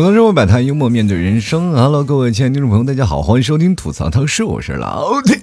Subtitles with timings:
[0.00, 1.72] 吐槽生活百态，幽默面对人生。
[1.72, 5.38] Hello，各位亲爱的听众朋友，大家好，欢迎收听吐槽汤是我是老铁。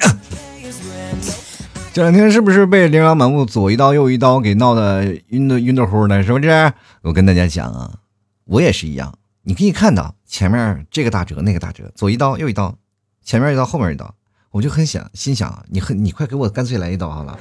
[1.93, 6.23] 这两天是不是被琳琅满目左一刀右一刀给闹得晕的晕的乎的？
[6.23, 6.73] 是不是？
[7.03, 7.99] 我跟大家讲啊，
[8.45, 9.13] 我也是一样。
[9.43, 12.75] 你可以看到前面这个打折那个打折，左一刀右一刀，
[13.23, 14.11] 前面一刀后面一刀，
[14.49, 17.37] 我就很想心想，你很你快给我干脆来一刀好了。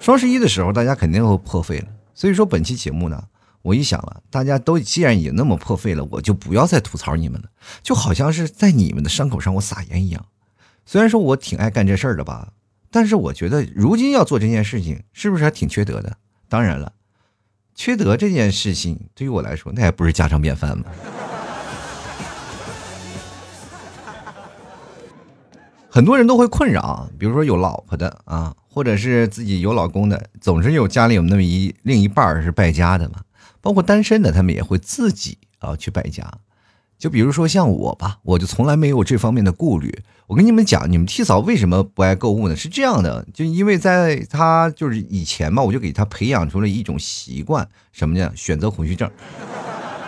[0.00, 1.86] 双十一的时候，大家肯定会破费了。
[2.16, 3.22] 所以说本期节目呢，
[3.64, 7.48] 我一想了，大家都既然已经那么破费了，我就不要再吐槽你们了，
[7.82, 10.26] 就好像是在你们的伤口上我撒盐一样。
[10.84, 12.52] 虽然说我挺爱干这事儿的吧，
[12.90, 16.18] 但是我觉得如今要做这件事情，是不是还挺缺德的？
[16.46, 16.92] 当然了，
[17.74, 20.84] 缺德这件事情对于我来说，那也不是家常便饭嘛。
[25.88, 28.54] 很多人都会困扰，比如说有老婆的啊。
[28.68, 33.20] 或者是自己有老公的，总是有家里有那么一另一半是败家的嘛。
[33.64, 36.30] 包括单身的，他们也会自己啊去败家。
[36.98, 40.02] 就比如说像我吧，我就从来没有这方面的顾虑。
[40.26, 42.54] 我跟你们讲，你们 T 嫂为什么不爱购物呢？
[42.54, 48.30] 是这样的，就因为在他就是以前嘛，我就给他培养出了一种习惯，什么呢？
[48.36, 49.10] 选择恐惧症。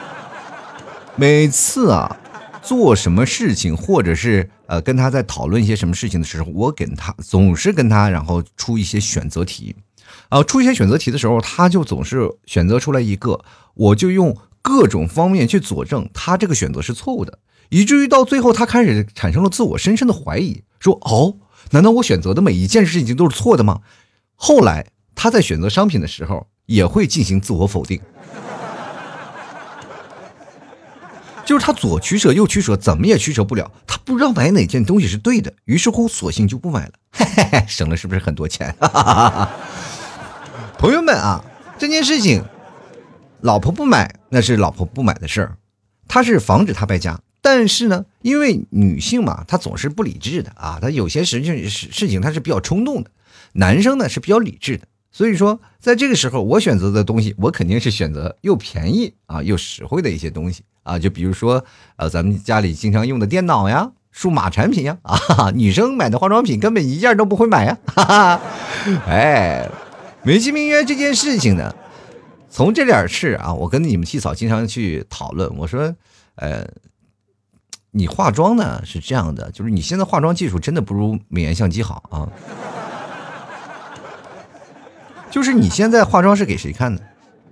[1.17, 2.15] 每次啊。
[2.63, 9.77] 做什么事情，或者是呃跟他在讨论一些什么事情的时候，我跟他总是跟他然后出一些选择题，
[10.29, 17.39] 啊出一些选择题的时候，他就总是选择出来一个，我就用各种方面去佐证他这个选择是错误的，
[17.69, 21.37] 以至于到最后他开始产生了自我深深的怀疑，说哦，
[21.71, 23.81] 难道我选择的每一件事情都是错的吗？
[24.35, 28.01] 后来他在选择商品的时候也会进行自我否定。
[31.45, 33.71] 就是他左取舍右取舍，怎么也取舍不了。
[33.87, 38.75] 他不知道买哪件东西是对的，于是乎索性就不买了， 嘿嘿嘿，省了是不是很多钱？
[40.79, 41.43] 朋友们啊，
[41.79, 42.45] 这件事情，
[43.41, 45.57] 老婆不买那是老婆不买的事儿，
[46.07, 47.19] 他是防止他败家。
[47.41, 53.11] 但是呢，因为女性嘛，她总是不理智的啊，她有些事情事事情她是比较冲动的，
[53.53, 54.87] 男生呢是比较理智的。
[55.13, 61.65] 所以说，在这个时候，我选择的东西，我肯定是选择又便宜啊又实惠的一些东西啊，就比如说，
[61.97, 68.41] 呃，咱们家里经常用的电脑呀、数码产品呀， 啊，女生买的化妆品根本一件都不会买呀，哈哈，
[69.07, 69.71] 哎，
[70.27, 71.73] 美其名曰这件事情呢，
[72.51, 75.95] 从这点事啊，我跟你们七嫂经常去讨论，我说，
[76.35, 76.67] 呃，
[77.93, 82.27] 你化妆呢是这样的，就是你现在化妆技术真的不如美颜相机好啊。
[85.31, 87.03] 就是你现在化妆是给谁看的，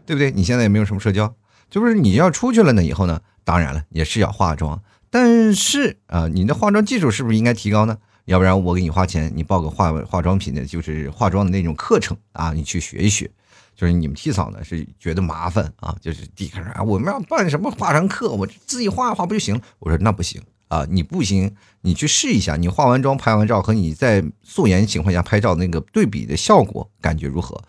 [0.04, 0.32] 对不对？
[0.32, 1.32] 你现在也没有什么社交，
[1.70, 7.98] 就是你要出去了呢，以后呢，当然了，也是要化妆，但是啊，你的化妆技术是不是应该提高呢？
[8.26, 13.30] 要不然我给你花钱，你报个化化妆品的，就是化妆的那种课程啊，你去学一学。
[13.76, 19.60] 就是你们替嫂呢是觉得麻烦啊，就是第一开始啊，我们要办什么化妆课，我自己画画不就行了？
[19.80, 27.60] 我说那不行啊，你不行，你去试一下，你化完妆拍完照和你在素颜情况下拍照那个对比的效果感觉如何？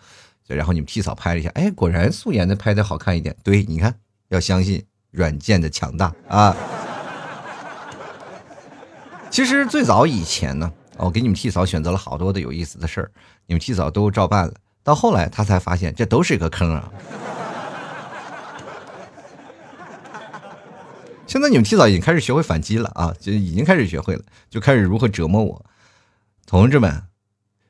[0.46, 3.34] 然后你们替嫂拍了一下，哎，果然素颜的拍的好看一点。
[3.42, 3.92] 对，你看，
[4.28, 6.56] 要相信软件的强大啊。
[9.36, 13.10] 其实最早以前呢，我给你们替嫂选择了好多的有意思的事儿，
[13.44, 14.54] 你们替嫂都照办了。
[14.82, 16.90] 到后来，他才发现这都是一个坑啊。
[21.26, 25.66] 现在你们替嫂已经开始学会反击了啊，就已经开始学会了，就开始如何折磨我，
[26.46, 27.02] 同志们。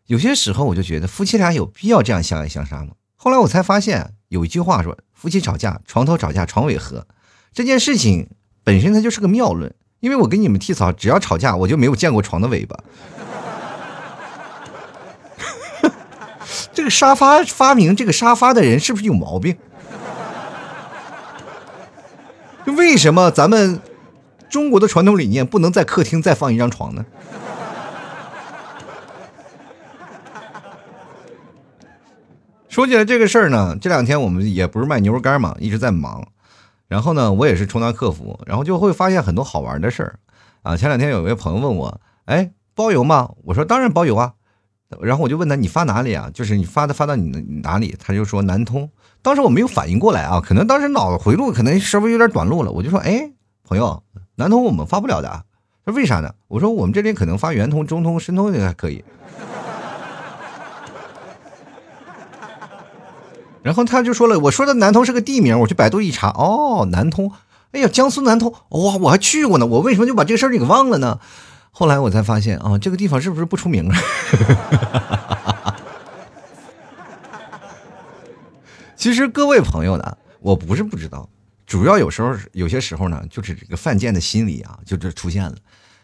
[0.06, 2.92] 有些时候我就觉得夫妻俩有必要这样相爱相杀吗？
[3.16, 7.08] 后来我才发现有一句话说：“夫妻吵架，床头吵架床尾和。”
[7.52, 8.30] 这件事情
[8.62, 9.74] 本身它就是个谬论，
[10.06, 12.78] 因为我跟你们替嫂只要吵架，我就没有见过床的尾巴。
[16.72, 19.56] 这个沙发发明这个沙发的人是不是有毛病？
[22.66, 23.80] 为什么咱们
[24.48, 27.04] 中国的传统理念不能在客厅再放一张床呢？
[32.68, 36.24] 说起来这个事儿呢，这两天我们也不是卖牛肉干嘛，一直在忙。
[36.88, 40.18] 然后呢，我也是充当客服，然后就会发现很多好玩的事儿
[40.62, 40.76] 啊。
[40.76, 43.30] 前两天有一位朋友问我，哎，包邮吗？
[43.44, 44.34] 我说当然包邮啊。
[45.00, 46.30] 然后我就问他，你发哪里啊？
[46.32, 47.28] 就是你发的发到你
[47.64, 47.96] 哪里？
[47.98, 48.88] 他就说南通。
[49.20, 52.70] 当时我没有反应过来啊，可能当时脑子回路可能稍微有点短路了。
[52.70, 53.32] 我就说，哎，
[53.64, 54.04] 朋友，
[54.36, 55.28] 南通我们发不了的。
[55.84, 56.32] 他说为啥呢？
[56.46, 59.04] 我说我们这边可能发圆通、中通、申通还可以。
[63.66, 67.32] 然后他就说了，我说的南通是个地名，我去百度一查，哦，南通，
[67.72, 71.18] 哎呀，江苏南通，哇，我还去过呢，我为什么就把这个事儿给忘了呢？
[71.72, 73.98] 后来我才发现啊，这个地方是不是不出名啊？
[78.94, 81.28] 其实各位朋友呢，我不是不知道，
[81.66, 85.56] 主要有时候有些时候呢，就是这个犯贱的心理啊，就这出现了。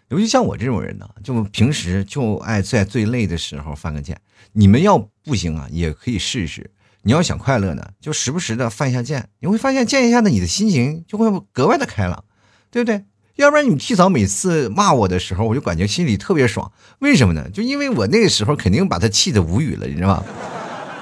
[0.08, 4.20] 尤其像我这种人呢，就平时就爱在最累的时候犯个贱。
[4.50, 6.68] 你们要不行啊，也可以试试。
[7.02, 12.24] 你要想快乐呢，就时不时的犯一下贱，你会发现贱一下呢，你的心情就会格外的开朗，
[12.70, 13.04] 对不对？
[13.36, 16.70] 要不然你替嫂每次骂我的时候，我就感觉心里特别爽。
[16.98, 17.48] 为什么呢？
[17.50, 20.24] 就因为我那个时候肯定把他气得无语了，你知道吗？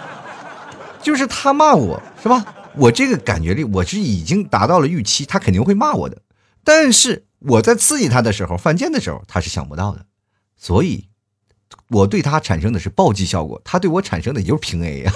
[1.03, 2.45] 就是他骂我是吧？
[2.77, 6.23] 我这个感觉力，我是已经达到了预期，他肯定会骂我的。
[6.63, 10.07] 但是我在刺激他的时候，犯贱的时候，他是想不到的。
[10.57, 11.09] 所以，
[11.89, 15.13] 我对他产生的是暴击效果，他对我产生的也就是平 A 呀。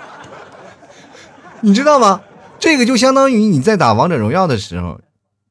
[1.60, 2.22] 你知道吗？
[2.58, 5.00] 这个就相当于你在打王者荣耀的时候。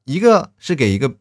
[0.06, 1.16] 一个是给一个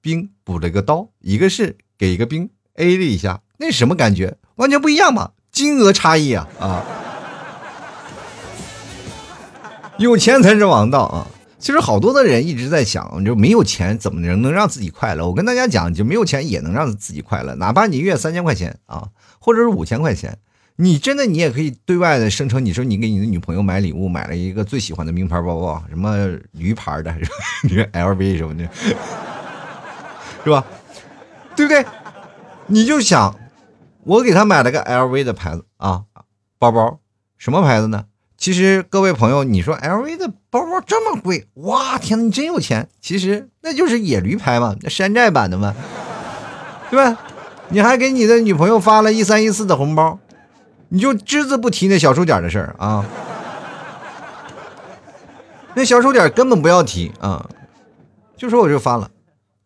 [0.00, 4.36] 兵补了个刀，一个是给一个兵 A 了一下，那什么感觉？
[4.54, 6.84] 完全不一样嘛，金额差异啊啊！
[9.98, 11.26] 有钱才是王道啊！
[11.58, 15.26] 其实好多的人一直在想，就没有钱怎么能能让自己快乐？
[15.26, 19.08] 我跟大家讲，就没有钱也能让自己快乐，哪怕你月三千块钱啊，
[19.40, 20.38] 或者是五千块钱。
[20.76, 26.16] 你真的，你也可以对外的声称，你说你给你的女朋友买礼物，买了一个最喜欢的名牌包包，什么
[26.52, 27.12] 驴牌的，
[27.68, 28.68] 什么 LV 什么的，
[30.44, 30.64] 是吧？
[31.56, 31.84] 对不对？
[32.68, 33.34] 你就想，
[34.04, 36.04] 我给他买了个 LV 的牌子啊，
[36.60, 37.00] 包包，
[37.36, 38.04] 什么牌子呢？
[38.38, 42.88] 其实各位朋友，你说 LV 的包包这么贵，哇，天呐，你真有钱！
[43.00, 45.74] 其实那就是野驴牌嘛，那山寨版的嘛，
[46.88, 47.18] 对吧？
[47.70, 50.20] 你还给你的女朋友发了一三一四的红包。
[50.90, 53.04] 你就只字不提那小数点的事儿啊，
[55.74, 57.50] 那小数点根本不要提啊，
[58.36, 59.10] 就说我就发了。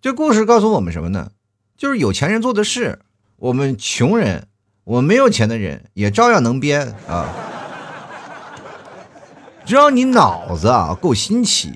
[0.00, 1.30] 这故事告诉我们什么呢？
[1.76, 3.00] 就是有钱人做的事，
[3.36, 4.48] 我们穷人，
[4.82, 7.28] 我没有钱的人也照样能编啊。
[9.72, 11.72] 只要你脑子啊够新奇，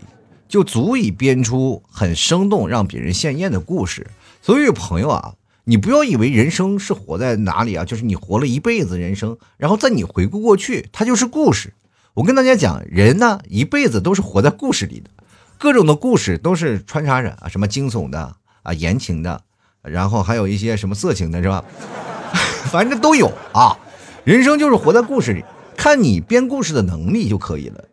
[0.47, 4.07] 就足以编出很生动、让别人羡艳的故事。
[4.43, 5.33] 所以朋友啊。
[5.65, 7.87] 你不要以为人生是活在哪里啊？
[7.87, 11.73] 就是你活了一辈子人生，然后在你回顾过去，它就是故事。
[12.13, 15.09] 我跟大家讲，人呢一辈子都是活在故事里的，
[15.57, 19.41] 各种的故事都是穿插着啊，什么惊悚的啊，言情的，
[19.81, 21.65] 然后还有一些什么色情的，是吧？
[22.71, 23.79] 反正都有啊。
[24.25, 25.43] 人生就是活在故事里，
[25.77, 27.85] 看你编故事的能力就可以了。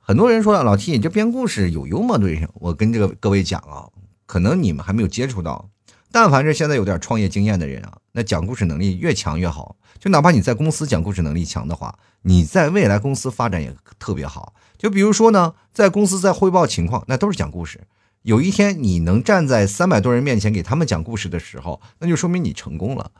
[0.00, 3.88] 很多人说老 T，你这编故事有幽默对，我跟这个各位讲啊，
[4.26, 5.68] 可能你们还没有接触到。
[6.10, 9.76] 但凡是现在有点创业经验的人啊，那讲故事能力越强越好。
[9.98, 14.54] 就哪怕你在公司讲故事能力强的话，你在未来公司发展也特别好。
[14.76, 17.80] 就比如说呢，在公司在汇报情况，那都是讲故事。
[18.22, 23.12] 有一天你能站在三百多人面前给他们讲故事的时候，那就说明你成功了。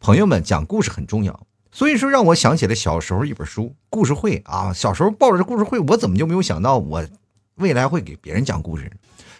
[0.00, 1.47] 朋友们，讲故事很重要。
[1.70, 4.72] 所以说，让我想起了小时候一本书《故事会》啊。
[4.72, 7.04] 小时候抱着故事会，我怎么就没有想到我
[7.56, 8.90] 未来会给别人讲故事？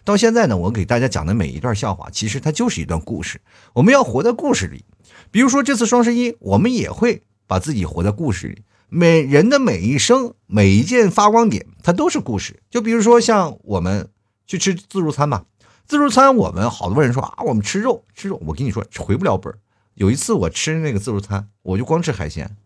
[0.04, 3.40] 到现在呢，我给大家讲的每一段笑话，其实它就是一段故事。
[3.74, 4.84] 我们要活在故事里。
[5.30, 8.62] 比如说这次双十一，我们也会把自己活在故事里。
[8.88, 12.62] 每人的每一生，每一件发光点，它都是故事。
[12.70, 14.08] 就比如说像我们
[14.46, 15.44] 去吃自助餐吧，
[15.86, 18.40] 自助餐我们好多人说啊，我们吃肉吃肉。
[18.46, 19.58] 我跟你说回不了本儿
[19.98, 22.56] 有一次我吃那个自助餐，我就光吃海鲜，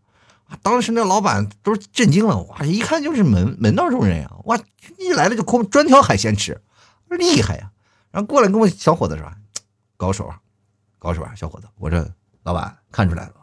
[0.63, 4.59] 当时那老板都震惊了，哇，一看就是门门道中人呀，哇，
[4.99, 6.61] 一来了就空专挑海鲜吃。
[7.09, 7.71] 厉害呀！
[8.11, 9.31] 然后过来跟我小伙子说
[9.99, 10.41] ：“高手啊，
[10.99, 12.07] 高手啊，小伙子！”我说
[12.43, 13.35] ：“老板看出来了，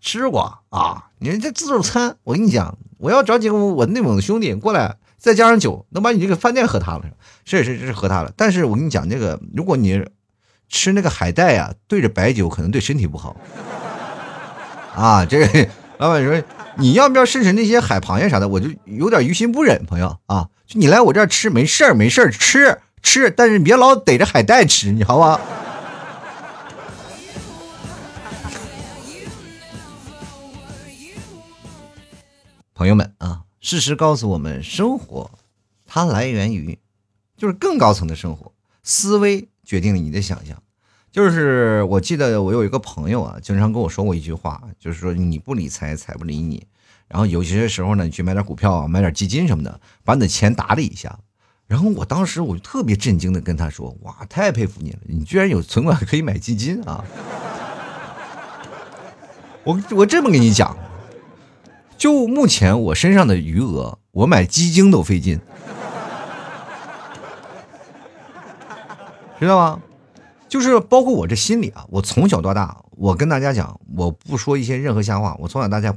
[0.00, 1.10] 吃过啊！
[1.18, 7.04] 你这自助餐，我跟你讲，我要找几个我内蒙的兄弟过来，再加上酒，能把你这个饭店喝塌了。
[7.46, 8.30] 是是是，喝塌了。
[8.36, 10.06] 但是我跟你讲，这个如果你
[10.68, 13.36] 吃那个海带呀，对着白酒，可能对身体不好
[14.94, 15.24] 啊。
[15.24, 15.68] 这个
[15.98, 16.42] 老板说，
[16.76, 18.48] 你要不要试试那些海螃蟹啥的？
[18.48, 25.38] 我就有点于心不忍，朋友啊。”就你来我这儿吃没事儿没事儿吃吃，但是你别老逮着海带吃，你好不好？
[32.74, 35.30] 朋友们啊，事实告诉我们，生活
[35.86, 36.78] 它来源于
[37.36, 38.50] 就是更高层的生活，
[38.82, 40.56] 思维决定了你的想象。
[41.10, 46.66] 就是我记得我有一个朋友啊，经常跟我说过一句话，就是说你不理财，财不理你。
[47.06, 51.18] 然后有些时候呢，你去买点股票啊，买点基金什么的，把你的钱打理一下。
[51.66, 57.04] 然后我当时我就特别震惊的跟他说：“哇，太佩服你了，你居然有存款可以买基金啊！”
[59.64, 60.76] 我我这么跟你讲，
[61.96, 65.40] 就目前我身上的余额，我买基金都费劲，
[69.44, 69.82] 知道吗？
[70.48, 75.94] 就是包括我这心里啊，我从小到大，我跟大家讲，我不说一些任何瞎话，我从小到大。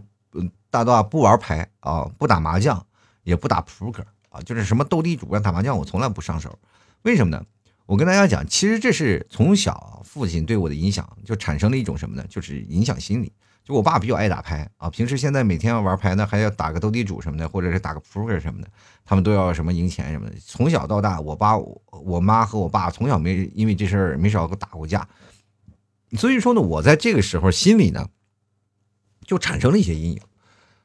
[0.70, 2.86] 大到不玩牌啊，不打麻将，
[3.24, 6.60] 也不打扑克啊，就是什么斗地主啊、打麻将，我从来不上手。
[7.04, 7.42] 为什么呢？
[7.86, 12.26] 我跟大家讲，其实这是从小父亲对我的影响，就产生了一种什么呢？
[12.30, 13.32] 就是影响心理。
[13.68, 18.68] 就我爸比较爱打牌啊，平时现在每天要玩牌呢，还要打个斗地主什么的，或者是打个扑克什么的，
[19.04, 20.36] 他们都要什么赢钱什么的。
[20.40, 25.06] 从小到大，我爸、我妈和我爸从小没因为这事儿没少打过架，
[26.18, 28.08] 所以说呢，我在这个时候心里呢，
[29.26, 30.22] 就产生了一些阴影。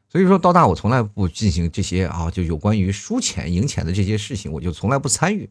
[0.08, 5.48] 所以说到大，我从来不进行这些啊，就有关于输钱赢钱的这些事情，我就从来不参与。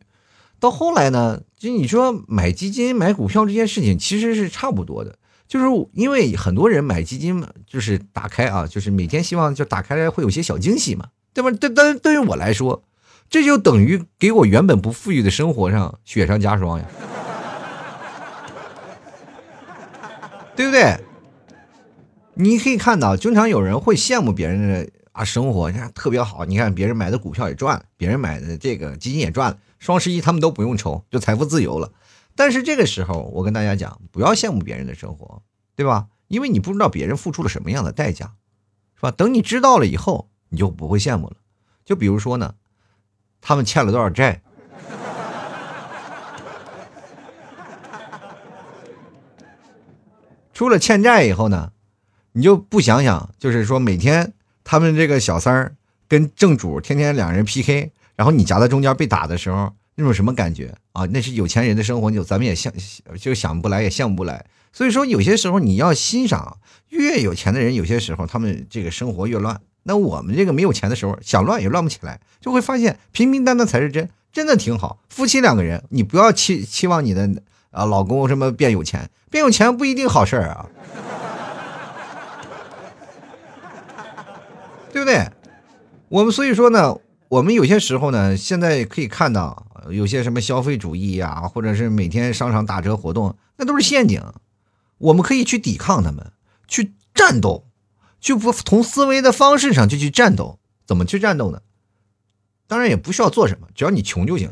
[0.59, 5.17] 到后来呢，就你说买基金、买股票这件事情，其实是差不多的。
[5.51, 11.51] 就是因为很多人买基金嘛，就是打开啊，就是每天希望就打开来会有些小惊喜嘛，对吧？
[11.51, 12.85] 对，但对于我来说，
[13.29, 16.85] 这就等于给我原本不富裕的生活上雪上加霜呀，
[20.55, 20.97] 对不对？
[22.35, 31.91] 你可以看到，经常有人会羡慕别人的啊生活，你看特别好，你看别人买的股票也赚了，别人买的这个基金也赚了，双十一他们都不用愁，就财富自由了。
[32.35, 35.43] 但是这个时候，我跟大家讲，不要羡慕别人的生活，
[35.75, 36.07] 对吧？
[36.27, 38.33] 因为你不知道别人付出了什么样的代价，
[38.95, 39.11] 是吧？
[39.11, 41.35] 等你知道了以后，你就不会羡慕了。
[41.83, 42.55] 就比如说呢，
[43.41, 44.41] 他们欠了多少债，
[50.53, 51.73] 出了欠债以后呢，
[52.31, 54.33] 你就不想想，就是说每天
[54.63, 55.75] 他们这个小三儿
[56.07, 59.73] 跟正主天天两人 PK，然后你夹在中间被打的时候。
[60.01, 61.05] 那种什么感觉啊？
[61.05, 62.73] 那是有钱人的生活，就咱们也想
[63.19, 64.45] 就想不来，也想不来。
[64.73, 66.57] 所以说，有些时候你要欣赏，
[66.89, 69.61] 越有钱的人，有些时候他们这个生活越乱。
[69.83, 74.99] 那我们这个没有钱的时候，想乱也乱不起来，就会发现平平淡淡才是真，真的挺好。
[75.09, 77.29] 夫妻两个人，你不要期期望你的
[77.71, 80.65] 啊老公什么变有钱，变有钱不一定好事儿啊，
[84.93, 85.27] 对不对？
[86.09, 86.95] 我们所以说呢，
[87.27, 89.67] 我们有些时候呢，现在可以看到。
[89.89, 94.21] 有些什么消费主义呀，或者是每天商场打折活动，那都是陷阱。
[94.97, 96.31] 我们可以去抵抗他们，
[96.67, 97.65] 去战斗，
[98.19, 100.59] 去不同思维的方式上就去战斗。
[100.85, 101.61] 怎么去战斗呢？
[102.67, 104.49] 当然也不需要做什么，只要你穷就行，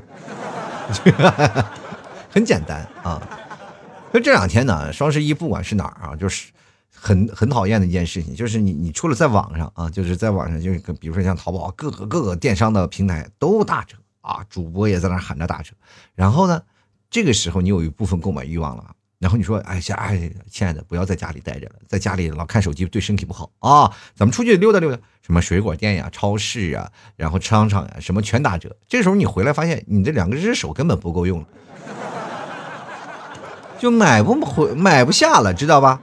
[2.29, 3.21] 很简单啊。
[4.11, 6.51] 就这两天呢，双十一不管是哪儿啊，就是
[6.91, 13.95] 很很讨厌的一件事情，就是你你除了在网上啊，就是在网上，就是比如说像淘宝各个各个电商的平台都打折。
[14.21, 15.71] 啊，主播也在那喊着打折，
[16.15, 16.61] 然后呢，
[17.09, 28.75] 这个时候你有一部分购买欲望了，然后你说，哎，亲哎，亲爱的，不要在家里待着了，在家里老看手机对身体不好啊，咱们出去溜达溜达，什么水果店呀、超市啊，然后商场呀，什么全打折。
[28.87, 31.47] 这时候你回来发现，你这两个只手根本不够用了，
[33.79, 36.01] 就买不回，买不下了，知道吧？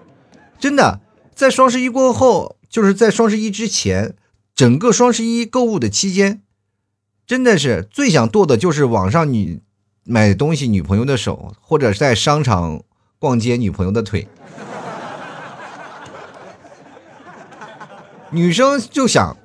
[0.59, 1.01] 真的，
[1.35, 4.15] 在双十一过后，就是在双十一之前，
[4.55, 6.43] 整个双十一购物的期间。
[7.27, 9.61] 真的是最想剁的就是网上女
[10.05, 12.83] 买东西女朋友的手，或者在商场
[13.19, 14.29] 逛街女朋友的腿。
[18.31, 19.37] 女生就想，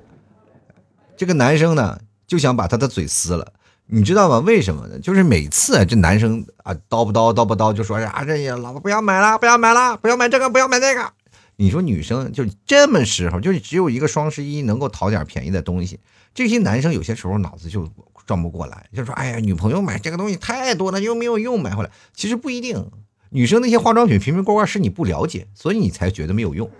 [1.16, 3.52] 这个男生呢就想把他的嘴撕了，
[3.86, 4.38] 你知道吗？
[4.38, 4.98] 为什么呢？
[5.00, 11.12] 就是每次这男生啊叨不叨叨不叨就说呀，这也老婆不要买了，不要买了，不要买这个，不要买那个。
[11.56, 15.98] 你说女生就这么时候，就只有一个双十一能够讨点便宜的东西。
[16.34, 17.88] 这些男生有些时候脑子就
[18.26, 22.90] 转不过来，就说：“哎呀，女朋友买这个东西太多了，又没有用，买回来。”其实不一定，
[23.30, 26.70] 女生那些化妆品瓶瓶罐罐是你不了解，所以你才觉得没有用。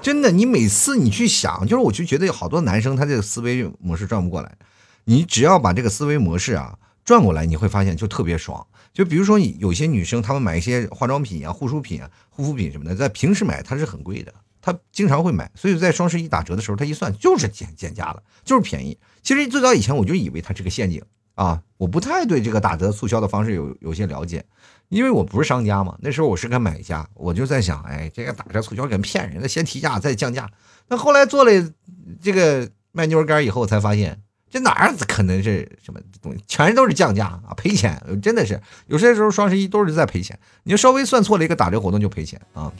[0.00, 4.56] 真的，你每次你去想，就是我就觉得有好多男生他这个思维模式转不过来。
[5.04, 8.66] 你只要把这个思维模式啊转过来，你会发现就特别爽。
[8.92, 14.32] 就比如说，有些女生她们买一些化妆品啊、护肤品啊、护肤品什么的，在平时买它是很贵的。
[14.62, 18.98] 他经常会买，所以在双十一打折的时候，他一算就是减减价了，就是便宜。
[19.22, 21.02] 其实最早以前我就以为它是个陷阱
[21.34, 24.44] 啊，我不太对这个打折促销的方式有有些了解，
[24.88, 25.96] 因为我不是商家嘛。
[26.00, 30.50] 那时候我是个买家，我就在想，哎，这个打折促销跟骗人的，先提价再降价。
[30.88, 31.50] 那后来做了
[32.22, 42.70] 这个卖牛肉干以后，才发现这哪儿可能是什么东西，全都是降价啊，赔钱，真的是有些时候双十一都是在赔钱，你就稍微算错了一个打折活动就赔钱啊。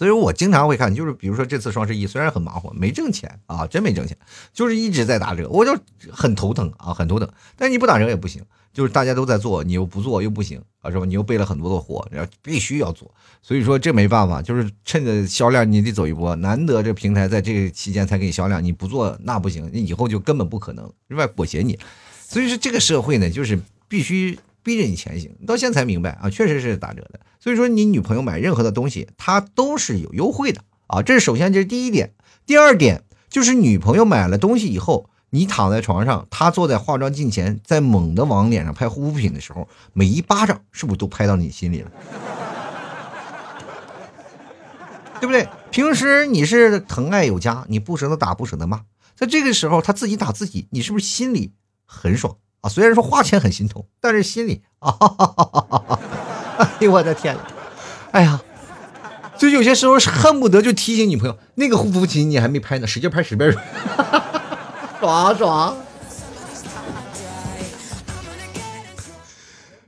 [0.00, 4.16] 所以我经常会看，就是比如说这次双十一虽然很忙活，没挣钱啊，真没挣钱，
[4.50, 5.78] 就是一直在打折，我就
[6.10, 7.28] 很头疼啊，很头疼。
[7.54, 8.42] 但你不打折也不行，
[8.72, 11.04] 就是大家都在做，你又不做又不行啊，是吧？
[11.04, 13.14] 你又备了很多的货，要必须要做。
[13.42, 21.26] 所以说这没办法，就是趁着销量你得走一波，难得这平台在这个期间才给你销量，你不做那不行，你以后就根本不可能，是吧？
[21.26, 21.78] 裹挟你。
[22.26, 24.38] 所以说这个社会呢，就是必须。
[24.62, 27.20] 逼着你前行，到现在才明白啊，确实是打折的。
[27.38, 31.02] 所以说，你女朋友买任何的东西，它都是有优惠的啊。
[31.02, 32.12] 这是首先，这是第一点。
[32.44, 41.90] 第二点就是女朋友买了东西以后，你躺在床上，她坐在化妆镜前，在猛地往脸上拍护肤品的时候，每一巴掌是不是都拍到你心里了？
[45.20, 45.48] 对不对？
[45.70, 48.82] 平时你是疼爱有加，你不舍得打，不舍得骂，
[49.14, 51.52] 在这个时候她自己打自己，你是不是心里
[51.86, 52.68] 很爽啊？
[52.68, 54.96] 虽然说花钱很心痛，但是心里啊，
[56.58, 57.36] 哎呦我的天，
[58.12, 58.40] 哎呀，
[59.38, 63.52] 就有些时候是恨不得就提醒女朋友，那个护肤品你还没拍呢，使劲拍，使 劲
[65.00, 65.76] 爽爽。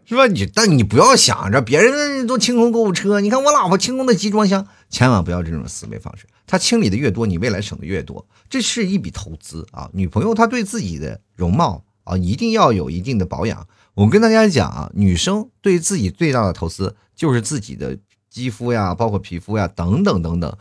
[0.05, 0.26] 是吧？
[0.26, 6.26] 你但你不要想着别人都清空购物车，你看我老婆清空的集装箱，千万不要这种思维方式。
[6.47, 9.88] 她清理的越多，你未来省的越多，这是一笔投资啊！
[9.95, 13.66] 女朋友她对自己的容貌啊，一定要有一定的保养。
[13.94, 17.99] 我跟大家讲啊，女生对自己最大的投资就是自己的
[18.30, 20.56] 肌肤呀，包括皮肤呀，等等等等。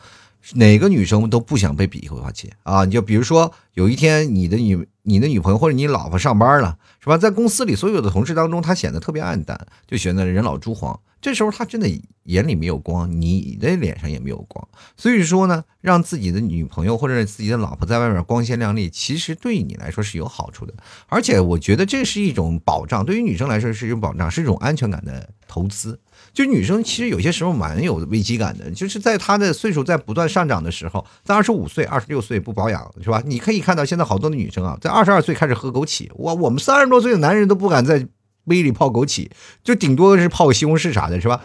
[0.54, 2.84] 哪个女生都不想被比划去啊？
[2.86, 7.18] 你就比如说，有一天你的女、你的女朋友或者你老婆上班了，是吧？
[7.18, 11.00] 在公司里所有的同事当中，她显得特别暗淡，就显得人老珠黄。
[11.22, 11.88] 这时候她真的
[12.24, 14.68] 眼里没有光，你的脸上也没有光。
[14.98, 20.74] 所以说呢，让自己的女朋友或者自己的老婆在外面光鲜亮丽，其实对你来说是有好处的。
[21.08, 26.00] 而且我觉得这是一种保障，对于女生来说是一种保障，是一种安全感的投资。
[26.34, 33.22] 就女生其实有些时候蛮有危机感的，就是在她的岁数在不断上涨的时候，在二十五岁、二十六岁不保养是吧？
[33.26, 38.08] 你可以看到现在好多的女生啊，在二十二岁开始喝枸杞，哇，我们三十多岁的男人都不敢在
[38.48, 39.30] 杯里泡枸杞，
[39.62, 41.42] 就顶多是泡个西红柿啥的，是吧？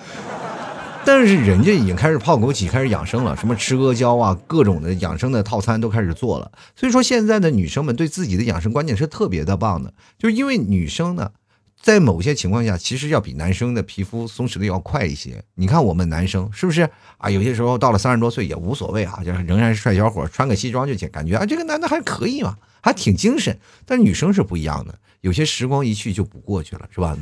[1.05, 6.53] 但是人家已经开始泡枸杞，开始养生了，什么吃阿胶啊，各种的养生的套餐都开始做了。
[6.77, 11.33] 所以说现在的女生们对自己的养生观念是特别的棒的，就是因为女生呢。
[11.87, 15.41] 在某些情况下，其实要比男生的皮肤松弛的要快一些。
[15.55, 16.83] 你看我们男生是不是
[17.17, 17.31] 啊？
[17.31, 23.57] 有些时候到了三十多岁也无所谓啊，就是仍然是帅小伙，穿个西装就感觉啊，这个男的还可以嘛，还挺精神。
[23.85, 27.17] 但女生是不一样的，有些时光一去就不过去了，是吧？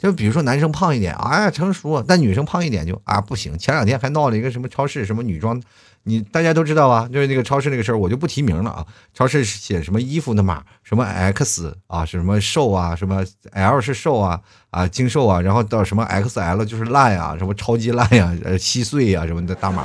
[0.00, 3.56] 就比如说男生胖一点，哎呀成熟；但女生胖一点就啊不行。
[3.58, 5.60] 前两天还闹了一个什么超市什么女装。
[6.04, 7.06] 你大家都知道吧？
[7.12, 8.86] 就是那个超市那个事儿，我就不提名了啊。
[9.12, 19.84] 超市写什么衣服的码，什么 X 啊，是什么瘦啊，什么 L 是瘦啊啊精瘦啊，然后到什么 XL 就是烂呀，什么超级烂呀，呃稀碎呀什么的大码，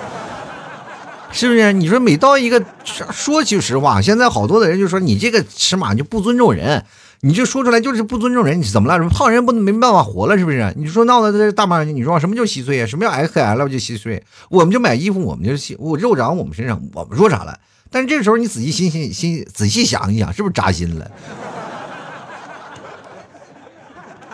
[1.33, 1.73] 是不是？
[1.73, 2.63] 你说每到一个
[3.11, 6.85] 说句实话，现在好多的人就说你这个尺码就不尊重人。
[7.21, 8.97] 你就说出来就是不尊重人，你怎么了？
[8.97, 10.73] 什么胖人不能没办法活了是不是？
[10.75, 12.85] 你说闹的这大码，你说什么叫稀碎啊？
[12.85, 14.23] 什么叫 XL 就稀碎？
[14.49, 17.59] 我们就买衣服，我们就稀，我肉长我们身上，我们说啥了？
[17.89, 21.09] 但是这个时候你仔细心心心仔细想一想，是不是扎心了？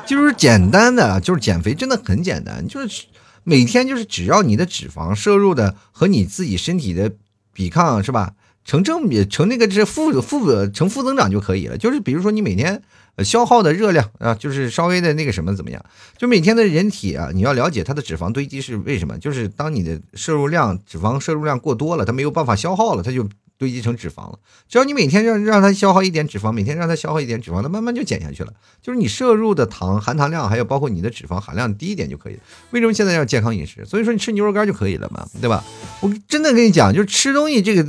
[0.05, 3.05] 就是简单的，就是减肥真的很简单，就是
[3.43, 7.11] 每天就是只要你的脂肪摄入的和你自己身体的
[7.53, 8.33] 抵抗是吧？
[8.63, 11.77] 成正比，成那个是负负成负增长就可以了。
[11.77, 12.81] 就是比如说你每天
[13.23, 15.83] 消耗的热量啊，就是稍微的那个什么怎么样？
[16.17, 19.17] 就每天的人体啊，你要了解它的脂肪堆积是为什么？
[19.17, 24.39] 就是当你的摄入量脂肪摄入量过多了，它没有办法消耗了，它就堆积成脂肪了。
[24.69, 28.53] 只要你每天让让它消耗一点脂肪，每天让它消耗一点脂肪，它慢慢就减下去了。
[28.81, 32.39] 就是你摄入的糖含糖量，还有包括你的脂肪含量低一点就可以。
[32.69, 33.83] 为什么现在要健康饮食？
[33.85, 35.63] 所以说你吃牛肉干就可以了嘛，对吧？
[36.01, 37.85] 我真的跟你讲，就是吃东西这个。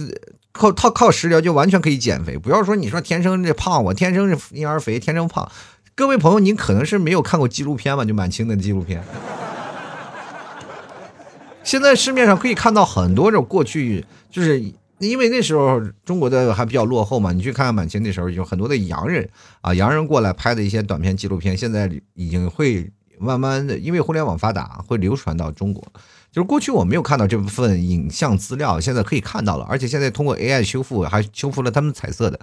[0.52, 5.50] 靠靠靠食疗就完全可以减肥，不要说你说天生这胖，我天生是婴儿肥，天生胖。
[5.94, 8.04] 各位朋友，您可能是没有看过纪录片吧？
[8.04, 9.02] 就满清的纪录片。
[11.64, 14.60] 现在市面上可以看到很多种过去，就是
[14.98, 17.32] 因为那时候中国的还比较落后嘛。
[17.32, 19.28] 你去看看满清那时候，有很多的洋人
[19.60, 25.86] 啊，洋人过来拍的一些短片纪录片，现在已经会慢慢的，因为互联网发达，会流传到中国。
[26.32, 32.40] 就是过去我没有看到这部分影像资料，现在可以看到了，而且现在通过 AI 修复，还修复了他们彩色的，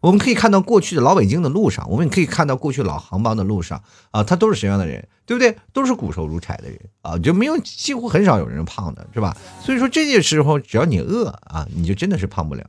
[0.00, 5.56] 我们可以看到过去的老北京的路上，我们也可以看到过去老杭帮的路上啊，他都是什么样的人，对不对？
[5.72, 9.36] 都是骨瘦如柴的人啊，就没有几乎很少有人胖的，是吧？
[9.64, 12.64] 所以说这些时候，只要你饿啊，你就真的是胖不了。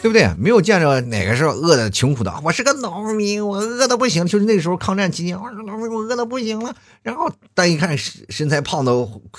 [0.00, 0.32] 对不对？
[0.38, 2.32] 没有见着哪个是饿的穷苦的。
[2.44, 4.24] 我是个农民，我饿的不行。
[4.26, 6.74] 就是那个时候抗战期间，我说农民，我饿的不行了。
[7.02, 8.92] 然后但一看身身材胖的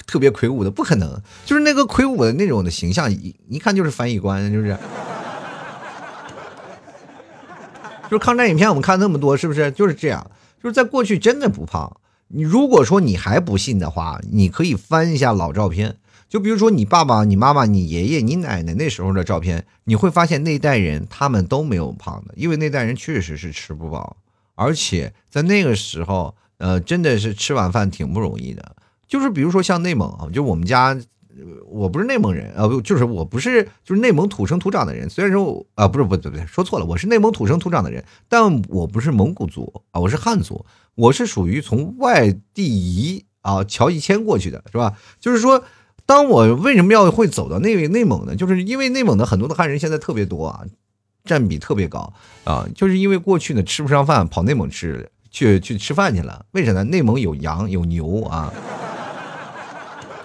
[0.05, 1.21] 特别魁梧的，不可能。
[1.45, 4.77] 就是那个魁梧的那种的形象，一一看就是翻译官，就是。
[8.09, 10.29] 就是抗战影片，我们看那么多，是不是就是这样？
[10.61, 11.95] 就是在过去真的不胖。
[12.27, 15.97] 你如果说你还不信的话，你可以翻一下老照片。
[16.29, 24.15] 就比如说你爸爸、你妈妈、你爷爷、你奶奶那时候的照片，你会发现那代人他们都没有胖的，因为那代人确实是吃不饱，
[24.53, 28.75] 而且在那个时候，呃，真的是吃晚饭挺不容易的。
[29.07, 30.95] 就是比如说像内蒙啊，就我们家
[31.65, 35.09] 我不是内蒙人啊，不就是我不是就是内蒙土生土长的人。
[35.09, 40.63] 虽然说啊，不是不对不对，说错了，我是内蒙土生土长的人，但我不是蒙古族啊，我是汉族，
[40.93, 44.93] 我是属于从外地移啊乔一迁过去的，是吧？
[45.19, 45.63] 就是说，
[46.09, 48.35] 当我为什么要会走到内内蒙呢？
[48.35, 50.65] 就是因为内蒙的很多的汉人现在特别多啊，
[51.23, 52.11] 占比特别高
[52.45, 56.43] 啊，就是因为过去呢吃不上饭，跑内蒙吃去去吃饭去了。
[56.53, 56.83] 为啥呢？
[56.85, 58.51] 内蒙有羊有牛啊。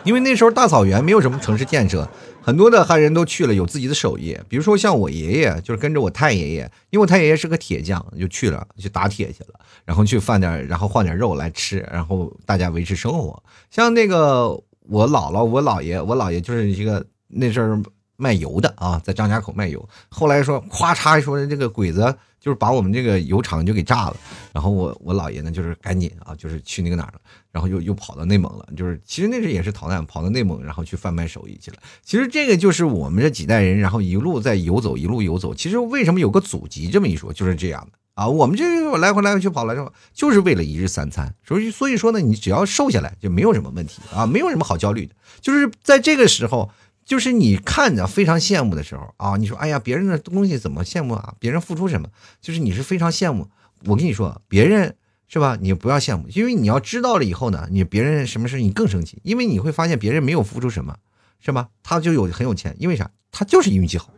[0.05, 2.09] 因为那时候大草原没有什么城市建设，
[2.41, 4.39] 很多的汉人都去了，有自己的手艺。
[4.49, 13.43] 比如说像我爷爷，就是跟着我太爷爷，因为我太爷爷是个铁匠，就去了去打铁去了，然后去贩点，然后换点肉来吃，然后大家维持生活。
[13.71, 17.83] 像那个我姥姥、我姥爷，我姥爷就是一个那阵儿
[18.17, 19.89] 卖油的啊，在张家口卖油。
[20.09, 22.17] 后来说，咵嚓说这个鬼子。
[22.45, 24.17] 就是把我们这个油厂就给炸了，
[24.53, 27.21] 然后我我姥爷呢，就是赶紧啊，就是去那个哪儿了，
[27.51, 31.79] 然后又又跑到内蒙了，就是其实那时也是逃难，跑到内蒙，然后去贩卖手艺去了。
[32.03, 35.55] 其实这个就是我们这几代人，然后一路在游走，一路游走。
[35.55, 38.29] 其实为什么有个祖籍这么一说，就是这样的啊。
[38.29, 41.35] 我们这来回来回去跑来后，就是为了一日三餐。
[41.47, 45.15] 所以所以说呢，你只要瘦下来就没有什么问题啊，没有什么好焦虑的。
[45.41, 46.71] 就是在这个时候。
[47.07, 51.35] 就是你看着非常羡慕的时候啊，你说哎呀，别人的东西怎么羡慕啊？
[51.39, 52.09] 别人付出什么？
[52.41, 53.47] 就是你是非常羡慕。
[53.85, 54.97] 我跟你说，别人
[55.29, 55.59] 是吧？
[55.61, 60.97] 你不要羡慕，因为你要知道了以后呢，你别人什么事你更生气，因为你会发现别人没有付出什么，
[61.41, 61.69] 是吧？
[61.83, 63.11] 他就有很有钱，因为啥？
[63.31, 64.09] 他就是运气好。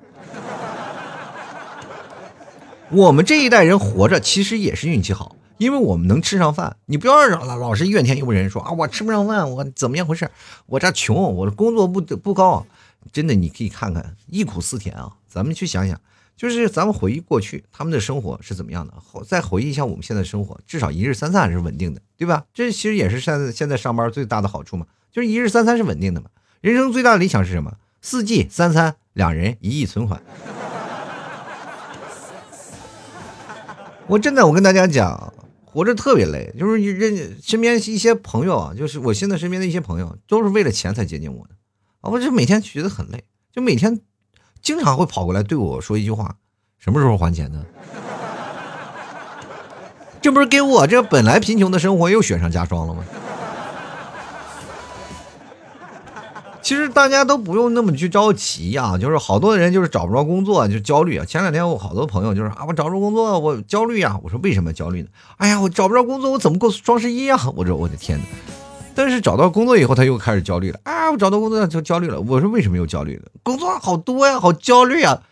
[2.92, 6.77] 我们这一代人活着其实也是运气好，因为我们能吃上饭。
[6.87, 10.31] 你不要老老是怨天尤人，说啊我吃不上饭，我怎么样回事？
[10.66, 12.64] 我这穷，我的工作不不高。
[13.12, 15.12] 真的，你可以看看忆苦思甜啊！
[15.27, 16.01] 咱们去想想，
[16.37, 18.94] 就是咱们回忆过去他们的生活是怎么样的，
[19.27, 22.44] 再回忆一下我们现在生活，至少一日三餐还是稳定的，对吧？
[22.55, 26.29] 这其实也是现在现在上班最大的好处嘛，就是一日三餐是稳定的嘛。
[26.61, 27.75] 人生最大的理想是什么？
[28.01, 30.22] 四季三餐两人一亿存款。
[34.09, 35.33] 我真的，我跟大家讲，
[35.64, 41.55] 活着特别累，就是认身边一些朋友啊，就是我现在身边的一些朋友，都是为了钱才接近我的。
[42.01, 44.01] 啊我就每天觉得很累，就每天
[44.62, 46.37] 经常会跑过来对我说一句话
[46.79, 47.64] ：“什么时候还钱呢？”
[50.23, 53.05] 这不是给我这本来贫穷的生活又雪上加霜了吗？
[56.66, 61.24] 其实大家都不用那么去着急呀，就是好多人就是找不着工作就焦虑啊。
[61.24, 64.18] 前两天我好多朋友就是啊，我找着工作我焦虑呀。
[64.20, 65.09] 我说为什么焦虑呢？
[65.37, 67.40] 哎呀，我找不着工作我怎么过双十一啊？
[67.55, 68.24] 我说我的天哪！
[68.96, 71.12] 但是找到工作以后，他又开始焦虑了啊！
[71.12, 72.20] 我找到工作就焦虑了。
[72.20, 73.26] 我说为什么又焦虑了？
[73.44, 75.22] 工作好多呀，好焦虑啊！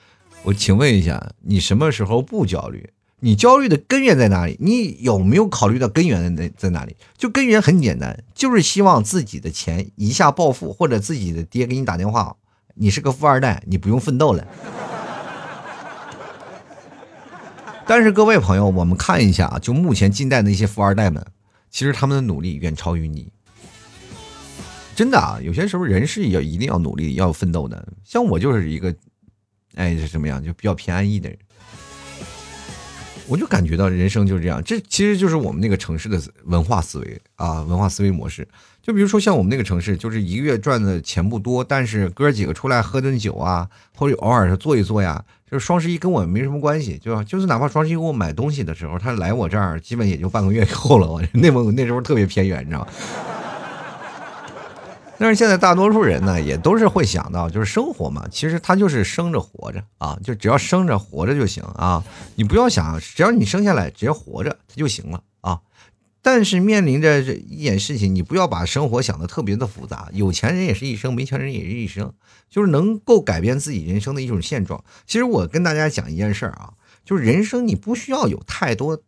[0.45, 2.89] 我请问一下，你什么时候不焦虑？
[3.25, 4.59] 你焦虑的根源在哪里？
[4.61, 6.95] 你有没有考虑到根源在在哪里？
[7.17, 12.37] 就根源很简单，就是希望自己的钱一下暴富，或者自己的爹给你打电话，
[12.75, 14.47] 你是个富二代，你不用奋斗了。
[17.89, 21.27] 但是各位朋友，我们看一下啊，就目前近代的一些富二代们，
[21.71, 23.33] 其实他们的努力远超于你。
[24.95, 27.89] 真的啊，有些时候人是要一定要努力、要奋斗的。
[28.05, 28.95] 像我就是一个，
[29.77, 31.39] 哎，是什么样，就比较偏安逸的人。
[33.27, 38.47] 我就感觉到人生就是这样，这其实就是我们那个城市的文化思维啊，文化思维模式。
[38.83, 47.25] 就比如说像我们那个城市，就是一个月赚的钱不多，但是哥几个出来喝顿酒啊，或者偶尔是坐一坐呀，就是双十一跟我没什么关系，对吧？
[47.25, 51.11] 就是哪怕双十一给我买东西的时候，他来我这儿，基本也就半个月以后了。
[51.11, 52.89] 我内蒙那时候特别偏远，你知道吗？
[55.17, 62.03] 但是现在大多数人呢，也都是会想到，就是生活嘛，其实他就是生着活着啊，就只要生着活着就行啊。
[62.35, 65.61] 你不要想，只要你生下来，只要活着，他就行了啊。
[66.21, 70.09] 但是面临着这一件事情，你不要把生活想的特别的复杂。
[70.13, 72.13] 有钱人也是一生，没钱人也是一生，
[72.51, 74.83] 就是能够改变自己人生的一种现状。
[75.07, 76.73] 其实我跟大家讲一件事儿啊，
[77.05, 79.01] 就是人生你不需要有太多，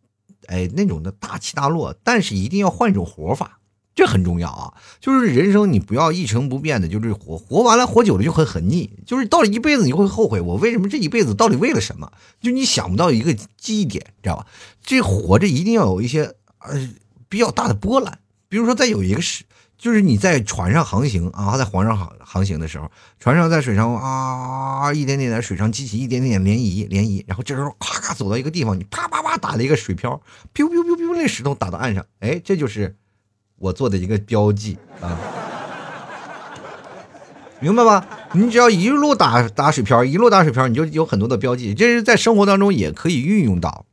[0.45, 3.59] 哎那种的大起大落，但是一定要换一种活法。
[3.97, 4.73] 这很重要啊！
[5.01, 8.91] 就是人生，你不要一成不变的，就是活活完了，活久了就会很腻。
[9.07, 12.11] 就是到了一辈子，你会后悔，我为什么这一辈子到底为了什么？
[12.39, 14.45] 就你想不到一个记忆点，知道吧？
[14.83, 16.89] 这活着一定要有一些呃
[17.27, 18.19] 比较大的波澜。
[18.47, 19.45] 比如说，在有一个是，
[19.79, 30.21] 就是你在船上航行啊，在黄上航航行的时候，船上在水上啊，一点点在水上激起一点点涟漪，涟漪，然后这时候咔咔走到一个地方，你啪啪啪打了一个水漂
[30.53, 32.95] ，biu biu biu biu，那石头打到岸上，哎，这就是。
[33.59, 35.17] 我做的一个标记啊，
[37.59, 38.07] 明白吧？
[38.33, 41.73] 你只要一路打打水漂，一路打水漂，你就有很多的标记。
[41.73, 43.85] 这是在生活当中也可以运用到。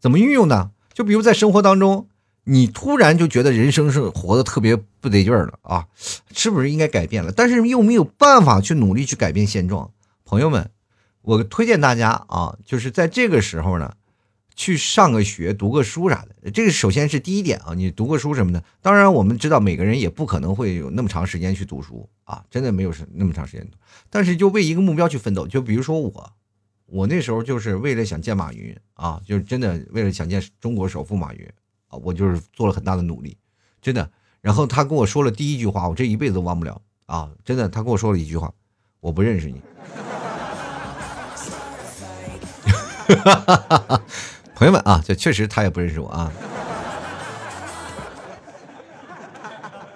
[0.00, 0.70] 怎么运用呢？
[0.92, 2.08] 就比如在生活当中，
[2.44, 5.86] 你突然就觉得人生是活得特别不得劲儿了啊，
[6.34, 7.32] 是不是应该改变了？
[7.32, 9.90] 但是又没有办法去努力去改变现状。
[10.24, 10.70] 朋友们，
[11.22, 13.94] 我推荐大家啊，就是在这个时候呢，
[14.54, 16.50] 去上个学、读个书啥的。
[16.50, 18.62] 这个首先是第一点啊，你读个书什么的。
[18.80, 23.68] 当然，我们知道每个人也不可能会有那么长时间去读书啊，真的没有是那么长时间。
[24.10, 26.32] 但是就为一个目标去奋斗，就比如说我，
[26.86, 31.48] 我那时候就是为了想见马云啊，就是真的为了想见中国首富马云
[31.88, 31.98] 啊。
[32.02, 33.36] 我就是做了很大的努力，
[33.82, 34.10] 真的。
[34.40, 37.30] 然后他跟我说了第一句话，我这一辈子都忘不了啊！
[37.44, 38.52] 真的，他跟我说了一句话
[39.00, 39.60] ：“我不认识你。
[44.54, 46.30] ”朋友们啊，这确实他也不认识我啊，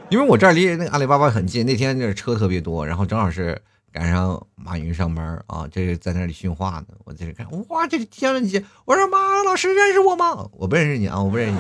[0.08, 1.64] 因为我这儿离那个阿里巴巴很近。
[1.64, 3.60] 那天那车特别多，然后正好是
[3.92, 6.86] 赶上马云上班啊，这是在那里训话呢。
[7.04, 8.64] 我在这看，哇，这天了姐！
[8.84, 10.48] 我说马老师认识我吗？
[10.52, 11.58] 我不认识你啊，我不认识你。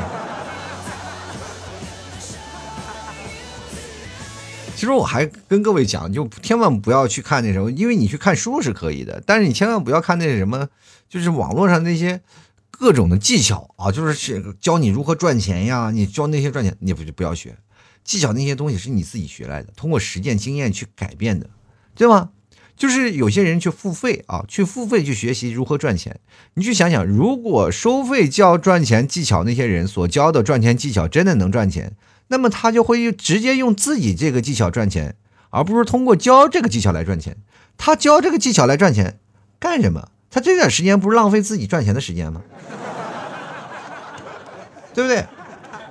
[4.74, 10.68] 其实我还跟各位讲，就千万不要去看那什么，因为你去看书是可以的，但是你千万不要看那什么，
[11.08, 12.20] 就是网络上那些
[12.78, 17.56] 各种的技巧啊，就是教你如何赚钱呀，你教那些赚钱，你不就不要学
[18.04, 21.50] 技巧那些东西是你自己学来的，通过实践经验去改变的，
[21.94, 22.30] 对吗？
[22.76, 26.20] 就是有些人去付费啊，去付费去学习如何赚钱，
[26.54, 31.96] 你去想想，如果收费教赚钱技巧那些人所教的赚钱技巧真的能赚钱。
[32.30, 35.16] 那么他就会直接用自己这个技巧赚钱，
[35.48, 37.38] 而不是通过教这个技巧来赚钱。
[37.78, 39.18] 他教这个技巧来赚钱
[39.58, 40.10] 干什么？
[40.30, 42.42] 他这点时间不是浪费自己赚钱的时间吗？
[44.94, 45.24] 对不对？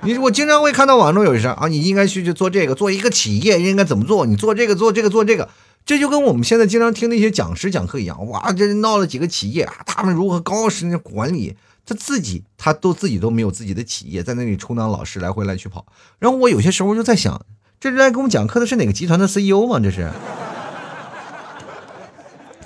[0.02, 4.24] 你我经常会看到网络有一声啊，你应该去去做这个，做一个企业应该怎么做？
[4.26, 5.48] 你做这个做这个做这个，
[5.84, 8.26] 这就跟我们现在经常听那些讲师讲课一样。
[8.28, 11.56] 哇，这闹了几个企业啊，他们如何高时管理？
[11.84, 15.86] 他自己，他都自己都没有自己的企业，在那里充当老师来回来去跑。
[16.18, 17.40] 然后我有些时候就在想，
[17.80, 19.80] 这是来给我们讲课的是哪个集团的 CEO 吗？
[19.80, 20.10] 这是。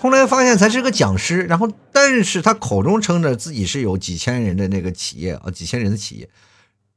[0.02, 6.28] 后来发现他是个讲师，然后但是他口中称着自己是有几千人的那个企业啊，几千人的企业，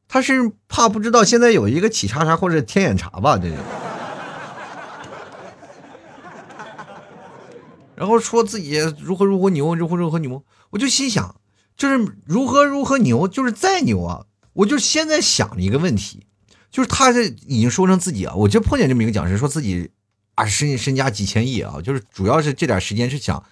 [0.08, 3.38] 他是怕不知道现在有一个企查查或者天眼查吧？
[3.38, 3.50] 这。
[7.96, 11.36] 然后说自己如何如何牛，如何如何牛，我就心想。
[11.78, 14.26] 就是如何如何牛，就是再牛啊！
[14.54, 16.26] 我就现在想一个问题，
[16.72, 19.92] 就是他这已经说成自己啊，我就碰见这么一个讲师，说自己
[20.36, 23.44] 啊身身家几千亿啊，就是主要是这点时间是想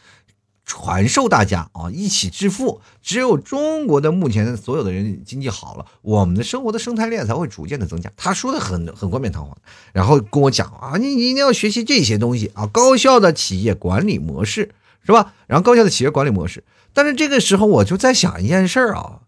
[0.66, 2.80] 传授大家啊，一起致富。
[3.02, 8.10] 只有中国的目前所有的人经济好了，我们的生活的生态链才会逐渐的增加。
[8.16, 9.58] 他说的很很冠冕堂皇，
[9.92, 14.72] 然后跟我讲啊，你你一定要学习这些东西啊，高效的企业管理模式
[15.06, 15.34] 是吧？
[15.48, 16.64] 然后高效的企业管理模式。
[16.94, 19.20] 但是这个时候我就在想一件事儿啊，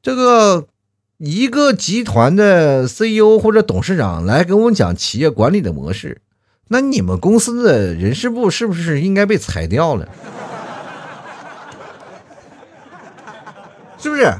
[0.00, 0.68] 这个
[1.18, 6.22] 一个集团的 CEO 或者董事长来跟我们讲企业管理的模式，
[6.68, 10.08] 那你们公司的人事部是不是应该被裁掉了？
[13.98, 14.32] 是不是？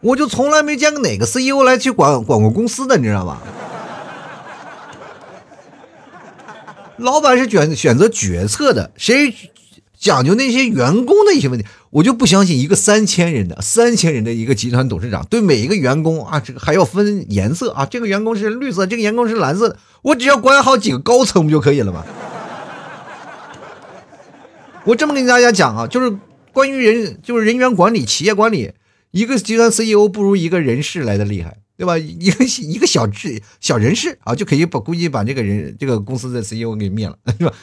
[0.00, 3.40] 我就从来没见过哪个 CEO 来去管管过公司的，你知道吧？
[6.98, 9.34] 老板是选选择决策的，谁？
[10.04, 22.04] 讲究那些员工的一些问题，我就不相信一个三千人的三千人的一个集团董事长对每一个员工啊，这个还要分颜色啊，这个员工是绿色，这个员工是蓝色的，我只要管好几个高层不就可以了吗？
[24.84, 26.14] 我这么跟大家讲啊，就是
[26.52, 28.72] 关于人，就是人员管理、企业管理，
[29.10, 31.96] 一个集团 CEO 不如一个人事来的厉害，对吧？
[31.96, 37.54] 一个一个小智小人事啊，就可以把估计把这个人这个公司的 CEO 给灭了，是吧？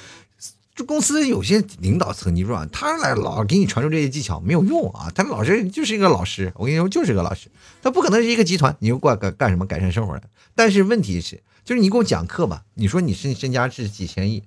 [0.74, 5.12] 这公司有些领导层，你说他来老给你传授这些技巧没有用啊？
[5.14, 7.50] 他老师就是一个老师，我跟你说就是个老师，
[7.82, 10.24] 他不可能是一个集团，你又过来干干什么改善生活的？
[10.56, 14.44] 但是问题是，就是你给我讲课吧，你说你身身家是几千亿，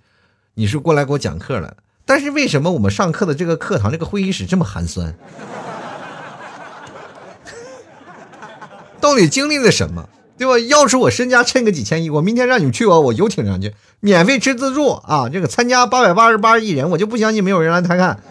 [0.55, 5.15] 你是过来给我讲课了，但是为什么我们上课的这个课堂这个会议室这么寒酸？
[8.99, 10.09] 到底经历了什么？
[10.37, 10.59] 对吧？
[10.59, 15.29] 要是我身家趁个几千亿，我明天让你们去我我游艇上去，免费吃自助啊！
[15.29, 18.21] 这个参加八百八十八亿人，我就不相信没有人来看看。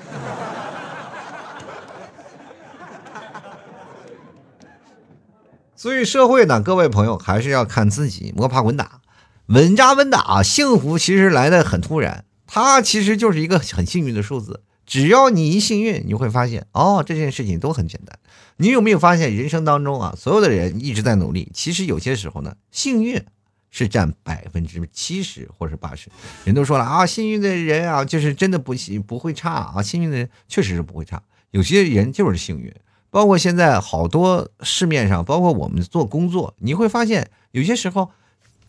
[5.77, 8.99] 所以社会呢，各位朋友还是要看自己，摸爬滚打，
[9.47, 10.43] 稳扎稳打。
[10.43, 14.61] 幸福其实来的很突然，它其实就是一个很幸运的数字。
[14.86, 18.19] 只要你一幸运，你会发现哦，这件事情都很简单。
[18.58, 23.24] 你有没有发现，人生当中啊，所有的人一直在努力，其实有些时候呢，幸运
[23.72, 26.10] 是占百分之七十或者八十。
[26.46, 28.76] 人都说了啊，幸运的人啊，就是真的不
[29.08, 31.22] 不会差啊，幸运的人确实是不会差。
[31.52, 32.74] 有些人就是幸运，
[33.10, 38.12] 包括现在好多市面上，包括我们做工作，你会发现有些时候，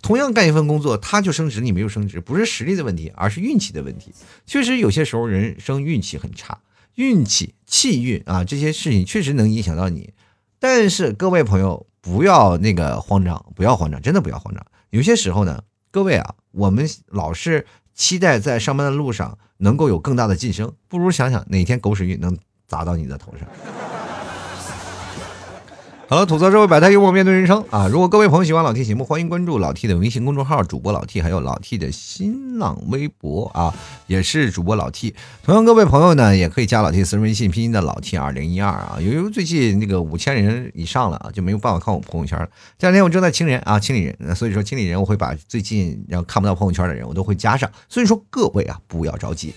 [0.04, 4.12] 同样干一份工作，他就升职，你没有升职，不是实力的问题，而是运气的问题。
[4.44, 6.58] 确实有些时候人生运气很差，
[6.96, 10.12] 运气、气运啊这些事情确实能影响到你。
[10.58, 14.62] 但是各位朋友不要那个慌张，不要慌张，真的不要慌张。
[14.90, 22.36] 有些时候呢，各位啊，我们老是期待在上班的路上能够有更大的晋升，不如想想哪天狗屎运能
[22.68, 23.48] 砸到你的头上。
[26.06, 27.88] 好了，吐槽社会百态，幽默面对人生啊！
[27.88, 33.74] 如果各位朋友喜欢老 T 节目，欢迎关注老 T 的微信公众号，主播老 T，还有老 T 的新浪微博啊，
[34.06, 35.14] 也是主播老 T。
[35.42, 38.98] 同样，各位朋友呢，也可以加老 T 私人微信，拼音的老 T 二零一二啊。
[39.00, 42.46] 由于最近那个五千人以上了啊，就没有办法看我朋友圈了。
[42.78, 47.68] 这两天我正在清人啊，清理人，所以说清理人，我会把最近然后看不到朋友圈的人，我都会加上。
[47.88, 49.54] 所以说各位啊，不要着急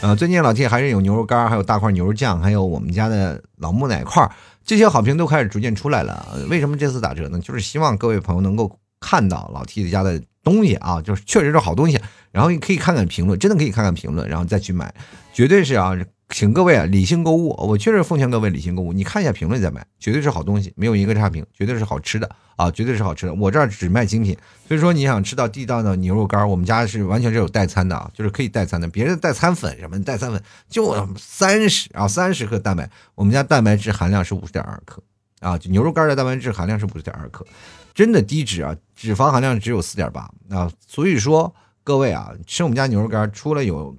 [0.00, 0.14] 啊。
[0.14, 4.30] 最近老 T 还是有牛肉干，还有大块牛肉酱，还有我们家的老木奶块。
[4.64, 7.38] 这些好评都开始逐渐出来了，为什么这次打折呢？
[7.40, 11.98] 就是希望各位朋友能够看到老 T 家的东西啊，就是确实是好东西，
[12.30, 14.94] 然后你可以看看评论，真的可以看看评论，然后再去买，
[15.32, 15.96] 绝对是啊。
[16.30, 18.92] 请各位啊理性购物，我确实奉劝各位理性购物。
[18.92, 23.34] 你看一下评论再买，绝对是好东西，没有一个差评，绝对是好吃的啊，绝对是好吃的。
[23.34, 28.86] 我这儿只卖精品，所以说你想吃到地道的牛肉干，我们家是完全是有代餐的啊，就是可以代餐的。
[28.88, 35.02] 别人代餐粉什么代餐粉就三十啊三十克蛋白，我们家蛋白质含量是五十点二克
[35.40, 37.44] 啊，就牛肉干的蛋白质含量是五十点二克，
[37.92, 40.70] 真的低脂啊，脂肪含量只有四点八啊。
[40.86, 43.96] 所以说各位啊，吃我们家牛肉干，除了有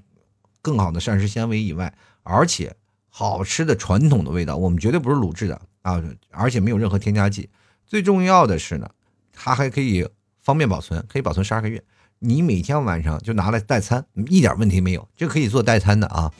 [0.61, 2.75] 更好的膳食纤维以外，而且
[3.09, 6.01] 好吃的传统的味道，我们绝对不是卤制的啊！
[6.29, 7.49] 而且没有任何添加剂。
[7.85, 8.89] 最重要的是呢，
[9.33, 10.07] 它还可以
[10.41, 11.83] 方便保存，可以保存十二个月。
[12.19, 16.31] 你每天晚上就拿来代餐，一点问题没有，这可以做代餐的啊。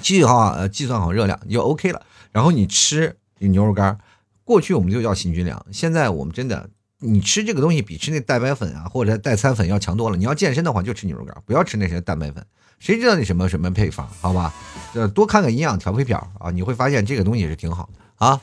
[0.00, 2.06] 记好呃，计算好热量就 OK 了。
[2.32, 3.98] 然后你吃牛肉干，
[4.44, 6.70] 过去我们就叫行军粮，现在我们真的，
[7.00, 10.16] 你吃这个东西比吃那蛋白粉啊或者代餐粉要强多了。
[10.16, 12.44] 你要健身的话，就吃牛肉干，不要吃那些蛋白粉。
[12.78, 14.08] 谁知道你什么什么配方？
[14.20, 14.52] 好吧，
[14.94, 18.40] 呃，多看看营养调配表啊，你会发现这个东西是挺好的啊。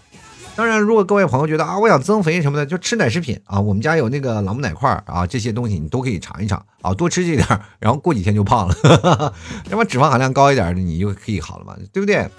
[0.55, 7.47] 当然，如果各位朋友觉得啊，我想增肥什么的，就吃奶食品啊，我们家有那个朗姆奶块啊，这些东西你都可以尝一尝啊，多吃这点，
[7.79, 9.33] 然后过几天就胖了，
[9.69, 12.29] 要么脂肪含量高一点的，你就可以好了嘛，对不对？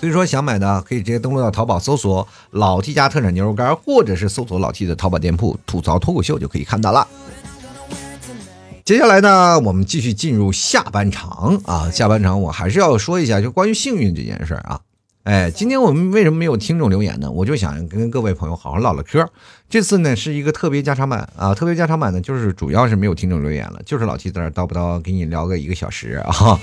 [0.00, 7.06] 所以说想买的可以直接登录到淘宝搜索“老 T 家特产牛肉干”，或者是搜索老 T 的淘宝店铺“吐槽脱口秀”就可以看到了。
[8.88, 11.90] 接下来呢，我们继续进入下半场啊。
[11.90, 14.80] 下半场我还是要说一下，就关于幸运这件事儿啊。
[15.24, 17.30] 哎，今天我们为什么没有听众留言呢？
[17.30, 19.28] 我就想跟各位朋友好好唠唠嗑。
[19.68, 26.58] 这次呢是一个特别加长版啊，特别加长版呢就是主要是没有听众留言了，就是老七在那叨不叨给你聊个一个小时啊。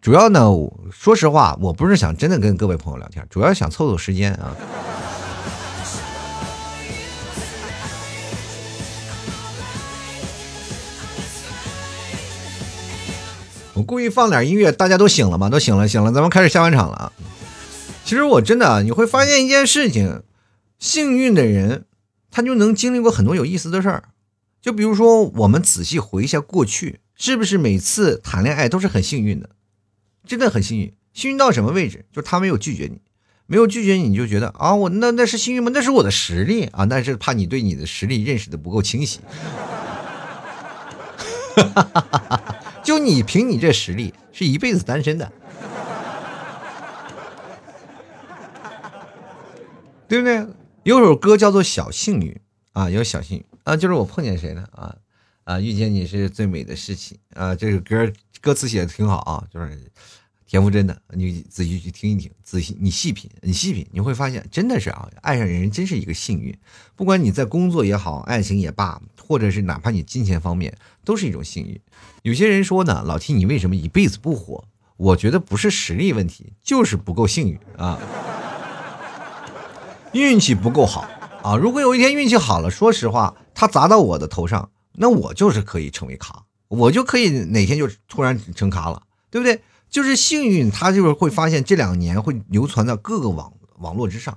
[0.00, 0.48] 主要呢，
[0.92, 4.54] 说实话，我不是想真的跟各位朋友聊天，主要想凑凑时间啊。
[13.76, 15.50] 我故意放点音乐，大家都醒了吗？
[15.50, 17.12] 都醒了，醒了，咱们开始下半场了啊。
[18.06, 20.22] 其实我真的，你会发现一件事情：
[20.78, 21.84] 幸运的人，
[22.30, 24.04] 他就能经历过很多有意思的事儿。
[24.62, 29.50] 就比如说，我们仔细回忆一下过去，是不是每次谈恋爱都是很幸运的？
[30.26, 32.06] 真的很幸运，幸运到什么位置？
[32.10, 33.02] 就是他没有拒绝你，
[33.46, 35.70] 没有拒绝你，你就觉得啊，我那那是幸运吗？
[35.74, 39.20] 那是我的实力啊，那是怕你对你的实力认识的不够清晰。
[41.56, 42.55] 哈哈哈哈哈。
[42.86, 45.32] 就你凭你这实力是一辈子单身的，
[50.06, 50.46] 对不对？
[50.84, 52.32] 有首歌叫做《小幸运》
[52.74, 54.62] 啊，有小幸运啊，就是我碰见谁了？
[54.70, 54.94] 啊
[55.42, 57.56] 啊，遇见你是最美的事情啊！
[57.56, 58.08] 这首歌
[58.40, 59.90] 歌词写的挺好啊，就是
[60.46, 66.56] 田馥甄的，你仔细去听一听，仔细你细品，你细品，你会发现真的是啊，爱上人真是一个幸运。
[66.94, 71.80] 不管你在工作也好，爱情也罢，或者是哪怕你金钱方面，都是一种幸运。
[72.22, 74.64] 有些人说呢，老 T 你为什么一辈子不火？
[74.96, 78.00] 我觉得不是实力问题，就是不够幸运啊，
[80.12, 81.06] 运气不够好
[81.42, 81.56] 啊。
[81.56, 89.60] 如果有一天运气好了，说实话，他砸到我的头上，那我就是可以成为咖，我就可以哪天就突然成咖了，对不对？
[89.96, 94.36] 就是幸运，他就是会发现这两年会流传到各个网网络之上。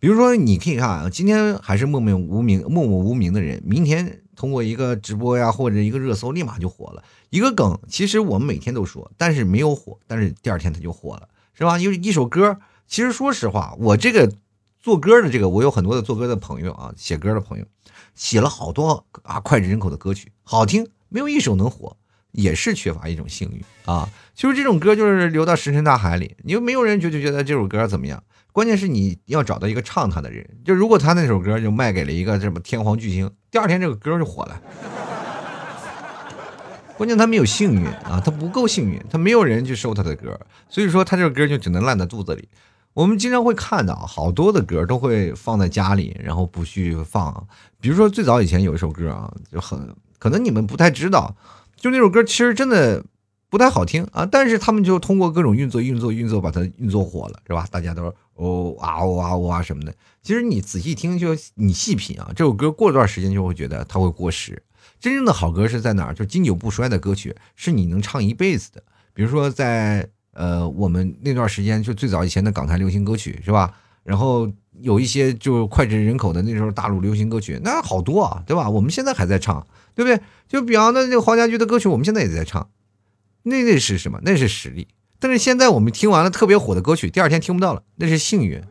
[0.00, 7.04] 比如说，你可以看啊，今天还是默默无名、默默无名的人，明天通过一个直播呀，或者一个热搜，立马就火了。
[7.30, 11.78] 一个梗，其实我们每天都说，但是没有火，但是第二天它就火了，是吧？
[11.78, 14.32] 因为一首歌，其实说实话，我这个
[14.80, 17.64] 做歌的这个，我有很多的做歌的朋友啊，写歌的朋友，
[18.16, 21.96] 写了好多啊脍炙人口的歌曲，好听，没有一首能火。
[22.36, 24.08] 也是缺乏一种幸运啊。
[24.34, 28.22] 就是这种歌，就是流到石沉大海里，你又没有人就就觉得这首歌怎么样。
[28.52, 34.60] 关键是你要找到一个唱他的人，就如果他那首歌就卖给了一个什么天皇巨星，第二天这个歌就火了。
[36.96, 40.38] 关键他没有幸运啊，他不够幸运，他没有人去收他的歌，
[40.70, 42.48] 所以说他这个歌就只能烂在肚子里。
[42.94, 47.46] 我们经常会看到好多的歌都会放在家里，然后不去放。
[47.78, 51.36] 比如说最早以前有一首歌啊，就很可能你们不太知道，
[51.76, 53.04] 就那首歌其实真的
[53.48, 57.66] 不太好听啊，但是他们就通过各种运作、运作、运作把它运作火了，是吧？
[57.70, 58.04] 大家都
[58.34, 59.94] 哦啊哦啊哦啊什么的。
[60.22, 64.62] 其实你仔细听，就你细品啊，这首歌过段时间就会觉得它会过时。
[64.98, 66.14] 真正的好歌是在哪儿？
[66.14, 68.82] 就经久不衰的歌曲，是你能唱一辈子的。
[69.14, 70.08] 比如说在。
[70.38, 73.72] 呃，我们那段时间就最早以前的港台流行歌曲是吧？
[74.04, 74.46] 然后
[74.82, 78.68] 有一些就脍炙人口的那时候大陆流行歌曲，那好多啊，对吧？
[78.68, 79.66] 我们现在还在唱，
[79.96, 80.20] 对不对？
[80.46, 82.70] 就比方那那个黄家驹的歌曲，我们现在也在唱，
[83.42, 84.20] 那那是什么？
[84.22, 84.86] 那是实力。
[85.18, 88.62] 但是现在我们听完了特别火的歌曲，第二天听不到了，那是幸运。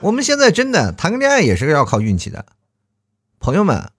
[0.00, 2.46] 我们现在真的谈个恋爱也是要靠运气的，
[3.38, 3.90] 朋友们，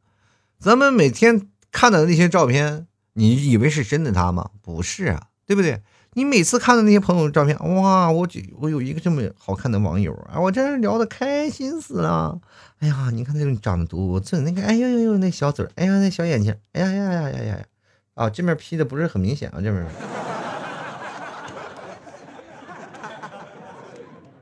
[0.60, 2.88] 咱们每天看到的那些照片。
[3.18, 4.49] 你以为是真的他吗？
[4.62, 5.82] 不是啊，对不对？
[6.18, 8.26] 你每次看的那些朋友照片，哇，我
[8.59, 12.39] 我有一个这么好看的网友啊，我真是聊的开心死了。
[12.80, 17.66] 哎呀，你看那种长得多俊，那个，哎呦呦呦，那小嘴，哎呀，那小眼睛，哎呀呀呀呀呀呀，
[18.13, 19.86] 啊，这面 P 的不是很明显啊，这面，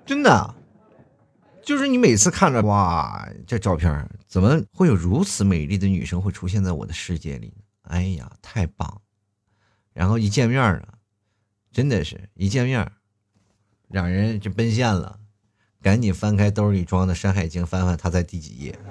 [0.06, 0.54] 真的，
[1.64, 7.52] 就是你每次看着，哇，这照片怎么会有如此美丽的女生会出现在我的世界里？
[7.82, 9.02] 哎呀，太棒！
[9.92, 10.84] 然后一见面呢，
[11.74, 12.90] 真的是一见面，
[13.88, 15.20] 两人就奔现了，
[15.82, 18.78] 赶紧翻开兜里装的《山海经》，翻翻他在第几页。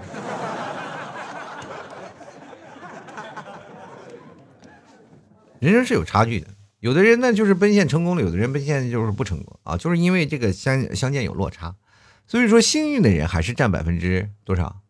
[5.60, 6.48] 人生是有差距的，
[6.80, 11.76] 有的人呢就是奔现成功了，有的人奔现就是不成功啊，就是因为这个相相见有落差。
[12.26, 14.80] 所以说，幸运的人还是占百分之多少？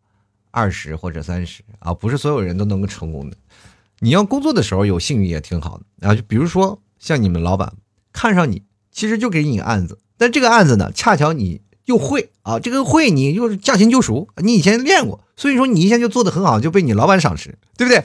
[0.49, 3.37] 二十或者三十啊，不是所有人都能够成功的。
[3.99, 7.73] 你要工作的时候有幸运也挺好的啊，就比如说像你们老板
[8.13, 8.61] 看上你，
[8.91, 18.03] 其实就给你个案子，但这个案子呢，恰巧你又会啊，这个会你又是驾轻就熟，你以前练过，所以说你一下就做的很好，就被你老板赏识，对不对？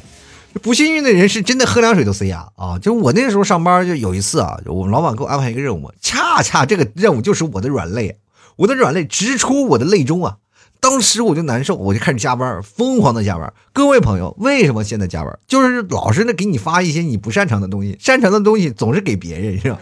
[0.62, 2.78] 不幸运的人是真的喝凉水都塞牙啊！
[2.78, 8.18] 就我那时候上班，就有一次啊，我们老板给我安排一个任务，恰恰这个任务就是我的软肋，
[8.56, 10.38] 我的软肋直戳我的肋中啊。
[10.80, 13.52] 当时我就难受，我就开始加班，疯狂的加班。
[13.72, 15.38] 各位朋友，为什么现在加班？
[15.46, 19.78] 就是老是那给你发一些你不擅长的东西，擅长的东西总是给别人，是吧？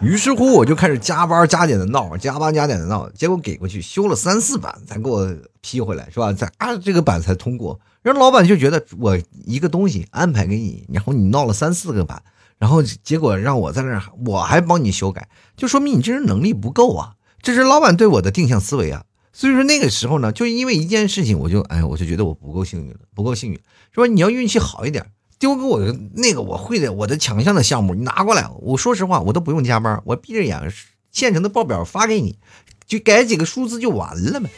[0.00, 6.32] 于是乎，我就开始加班加点的闹，加班加点的闹，结果给过去修了三四版才给我批回来，是吧？
[6.32, 7.78] 才啊这个版才通过。
[8.02, 12.20] 然后老板就觉得我一个东西安排给你，然后你闹了三四个版，
[12.58, 17.12] 然后结果让我在那，我还帮你修改，就说明你这人能力不够啊。
[17.42, 23.58] 这是老板对我的定向思维啊，所以说那个时候呢，就因为一件事情，我就哎，我就觉得我不够幸运了，不够幸运，
[23.90, 24.06] 说？
[24.06, 25.04] 你要运气好一点，
[25.40, 25.80] 丢给我
[26.14, 30.72] 那个我会的，我的强项的项目，你拿过来，我说实话，我都不用加班，我闭着眼，
[31.10, 32.38] 现成的报表发给你，
[32.86, 34.48] 就改几个数字就完了呗。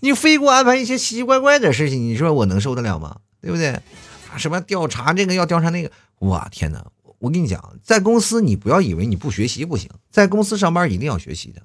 [0.00, 3.18] 你非给我安排一些奇奇怪怪的事情，你说我能受得了吗？
[3.40, 3.68] 对不对？
[3.68, 6.84] 啊什么调查这个要调查那个，哇天哪！
[7.20, 11.62] 我跟你讲，在公司你不要以为你不学习不行，在公司上班一定要学习的。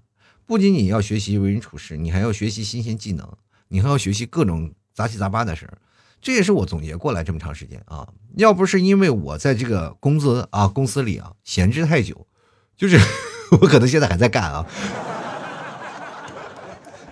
[0.50, 3.38] 不仅仅要学习为人处事，你还要学习新鲜技能，
[3.68, 5.78] 你还要学习各种杂七杂八的事儿。
[6.20, 12.26] 这也是我总结过来这么长时间啊，要不是因为我在这个工资啊公司里啊闲置太久，
[12.76, 13.00] 就是
[13.62, 14.66] 我可能现在还在干啊。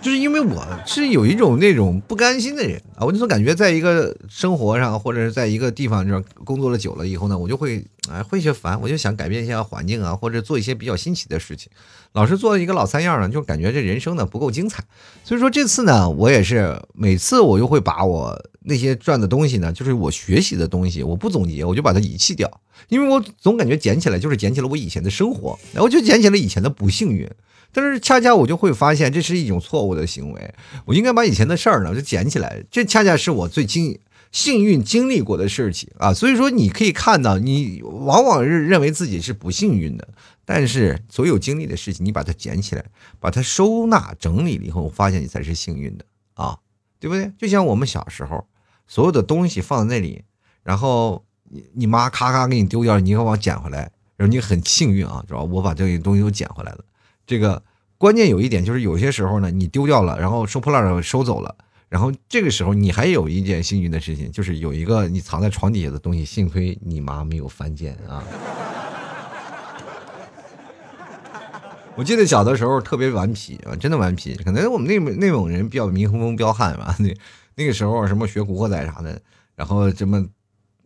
[0.08, 11.70] 就是因为我是有一种那种不甘心的人啊，我就总感觉在一个生活上或者是在一个地方就是工作了久了以后呢，我就会哎会些烦，我就想改变一下环境啊，或者做一些比较新奇的事情。
[12.14, 14.82] 老是做一个老三样呢，就感觉这人生呢不够精彩。
[15.26, 22.50] 所以说这次呢，我也是每次我就会把我那些赚的东西呢，就是我学习的东西，我不总结，我就把它遗弃掉，
[22.88, 27.30] 因为我总感觉捡起来就是捡起了我以前的生活，然后就捡起了以前的不幸运。
[27.72, 30.54] 但是恰恰我就会发现，这是一种错误的行为。
[30.86, 34.00] 我应该把以前的事儿呢就捡起来，这恰恰是我最经
[34.32, 36.14] 幸运经历过的事情啊。
[36.14, 40.08] 所以说，你可以看到，你往往是认为自己是不幸运的，
[40.44, 42.84] 但是所有经历的事情，你把它捡起来，
[43.20, 46.58] 把它收纳整理了以后，发现你才是幸运的啊，
[47.00, 47.32] 对不对？
[47.38, 48.48] 就像我们小时候，
[48.88, 50.24] 所有的东西放在那里，
[50.64, 55.44] 然后你你妈咔咔给你丢掉，你要往捡回来，然后你很幸运啊，主要？
[55.44, 56.84] 我把这些东西都捡回来了。
[57.28, 57.62] 这个
[57.98, 61.56] 关键有一点就是，有些时候呢，你丢掉了，然后收破烂的收走了，
[61.90, 68.24] 然后这个时候你还有一件幸运的事情，就是有一个你藏在床底下的东西，幸亏你妈没有翻见啊。
[71.98, 74.36] 我记得小的时候特别顽皮啊，真的顽皮。
[74.36, 77.14] 可能我们内蒙内蒙人比较民风彪悍吧，那
[77.56, 79.20] 那个时候什么学古惑仔啥的，
[79.56, 80.26] 然后什么，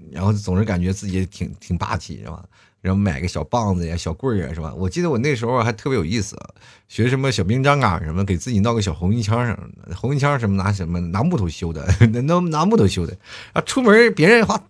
[0.10, 2.44] 然后总是感觉自己挺挺霸气是吧？
[2.82, 4.74] 然后买个小棒子呀、小棍儿啊是吧？
[4.76, 6.36] 我记得我那时候还特别有意思，
[6.88, 9.96] 学什么小兵张嘎什么，给自己闹个小红缨枪什么的。
[9.96, 13.16] 红缨枪什么拿什么拿木头修的， 那拿木头修的
[13.54, 13.62] 啊。
[13.62, 14.62] 出门别人话。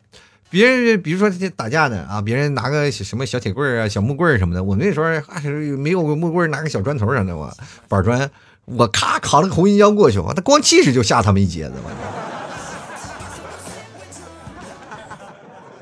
[0.50, 7.50] 别人比如说打架呢啊，别人拿个什么小铁棍啊、小木棍什么的，我那时候还是没有木棍，拿个小砖头啥的，我
[7.88, 8.30] 板砖，
[8.66, 11.90] 我咔扛了个红缨枪过去，我他光气势就吓他们一截子，我。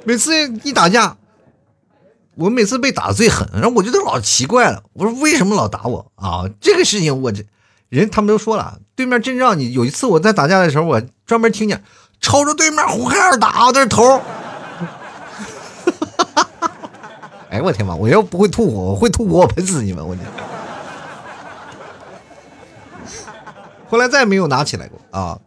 [0.06, 1.18] 每次一打架，
[2.40, 6.46] 我每次被打的最狠，然后我就都老奇怪了，我说为什么老打我啊？
[6.62, 7.44] 这个事情我这
[7.90, 11.84] 人他们都说了，对面真让你有一次我在打架的时候，我专门听见
[12.22, 14.22] 朝着对面胡海尔打我的头。
[17.50, 17.96] 哎，我天妈！
[17.96, 20.08] 我要不会吐火，我会吐火，我喷死你们！
[20.08, 20.26] 我天。
[23.90, 25.40] 后来再也没有拿起来过啊！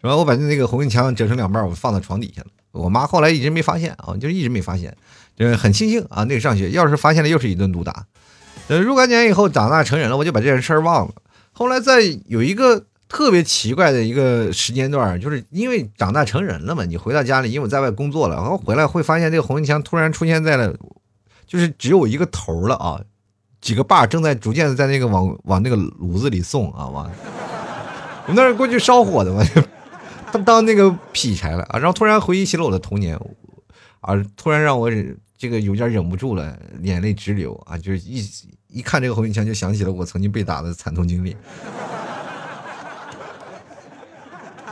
[0.00, 2.48] 然后我把那个红缨枪折成两半，我放在床底下了。
[2.72, 4.96] 我妈后来一直没发现啊，就一直没发现，
[5.36, 6.24] 就很庆幸啊。
[6.24, 8.06] 那个上学要是发现了，又是一顿毒打。
[8.68, 11.14] 呃，若干年以后长大成人了，我就把这件事儿忘了。
[11.52, 20.74] 后来在有一个特别奇怪的一个时间段，就是因为长大成人了嘛，你回到家里，因为我在外工作了，然后回来会发现这个红缨枪突然出现在了。
[21.46, 22.98] 就是只有一个头了啊，
[23.60, 27.08] 几个把正在逐渐的在那个往往那个炉子里送啊，往
[28.26, 29.44] 我们那儿过去烧火的嘛，
[30.32, 33.14] 当当那个劈柴了啊，然后突然回忆起了我的童年
[34.00, 34.90] 啊，突然让我
[35.44, 38.26] 这个有点忍不住了，眼泪直流啊，就是一
[38.68, 41.36] 一看这个红缨枪，就想起了我曾经被打的惨痛经历。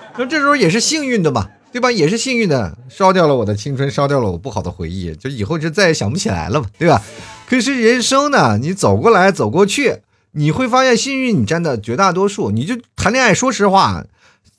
[0.16, 1.50] 那这时候也是幸运的吧。
[1.70, 1.90] 对吧？
[1.90, 7.02] 也是幸运的，烧掉了我的青春，烧掉了我不好的回忆，就以后就再也想不起来了嘛，对吧？
[7.46, 10.00] 可是人生呢，你走过来走过去，
[10.32, 12.50] 你会发现幸运你占的绝大多数。
[12.50, 14.04] 你就谈恋爱，说实话，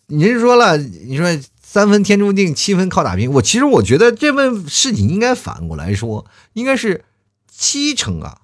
[0.08, 1.28] 您说了，你说
[1.74, 3.32] 三分天注定，七分靠打拼。
[3.32, 7.04] 我其实我觉得这份事情应该反过来说，应该是
[7.50, 8.42] 七成啊，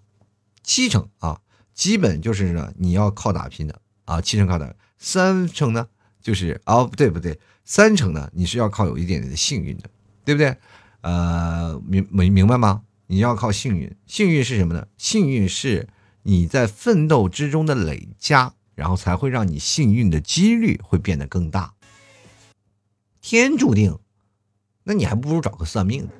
[0.63, 1.39] 七成啊，
[1.75, 5.88] 基本就是呢你要靠打拼的啊，七成靠打，三成呢
[6.19, 7.39] 就是哦，不对不对。
[7.63, 9.84] 三成呢，你是要靠有一点点的幸运的，
[10.25, 10.57] 对不对？
[11.01, 12.82] 呃，明明明白吗？
[13.05, 14.88] 你要靠幸运，幸运是什么呢？
[14.97, 15.88] 幸运是
[16.23, 21.75] 你在奋斗之中的累加，然后才会让你幸运的几率会变得更大。
[23.22, 23.99] 天注定，
[24.84, 26.13] 那你还不如找个算命的。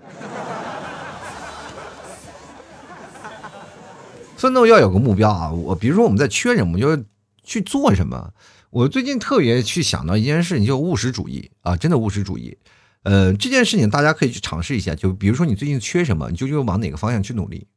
[4.38, 5.52] 奋斗要有个目标啊！
[5.52, 7.04] 我比如说我们在缺什么，就
[7.44, 8.32] 去做什么。
[8.70, 12.58] 我最近特别去想到一件事情，就务实主义啊，真的务实主义。
[13.04, 17.68] 呃，这件事情大家可以去尝试一下，就比如说你最近缺什么，你就就往哪个方向去努力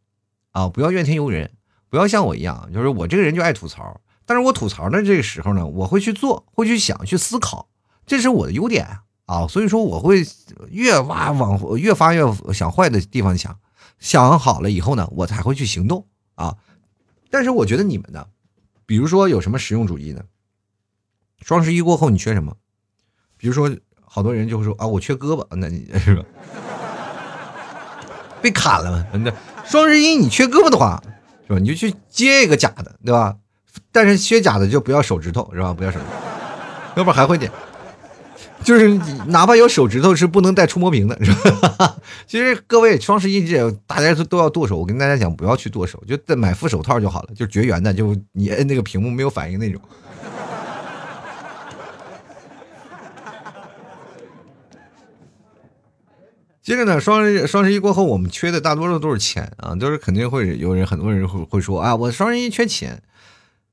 [0.53, 1.51] 啊，不要怨天尤人，
[1.89, 4.01] 不要像我一样，就是我这个人就爱吐槽。
[4.25, 7.69] 但是我吐槽的这个时候呢，我会去做，会去想，去思考，
[8.07, 8.99] 这是我的优点。
[9.27, 10.27] 啊所以说我会
[10.71, 13.59] 越挖往越发越想坏的地方想，
[13.99, 16.57] 想好了以后呢，我才会去行动啊。
[17.31, 18.27] 但是我觉得你们呢，
[18.85, 20.23] 比如说有什么实用主义呢？
[21.41, 22.57] 双十一过后你缺什么？
[23.37, 26.25] 比如说，好多人就会说啊，我缺胳膊，那你是吧？
[28.43, 29.07] 被砍了吗？
[29.15, 29.33] 那
[29.65, 31.03] 双十一你缺胳膊的话，
[31.47, 31.59] 是吧？
[31.59, 33.37] 你就去接一个假的，对吧？
[33.91, 35.73] 但是缺假的就不要手指头，是吧？
[35.73, 36.13] 不要手指头，
[36.97, 37.51] 要不然还会点。
[38.65, 38.89] 就是
[39.27, 41.97] 哪怕有手指头，是不能带触摸屏的，是吧？
[42.27, 49.81] 其实各位双十一这大家都都要剁手，我跟大家讲，不要去剁手，就再买副手套就好了，就绝缘的，就你摁那个屏幕没有反应那种。
[56.63, 63.03] 接着呢，双十双十一过后，我们缺的大多数都是钱啊，都是肯定会有人，很多人会会说啊，我双十一缺钱。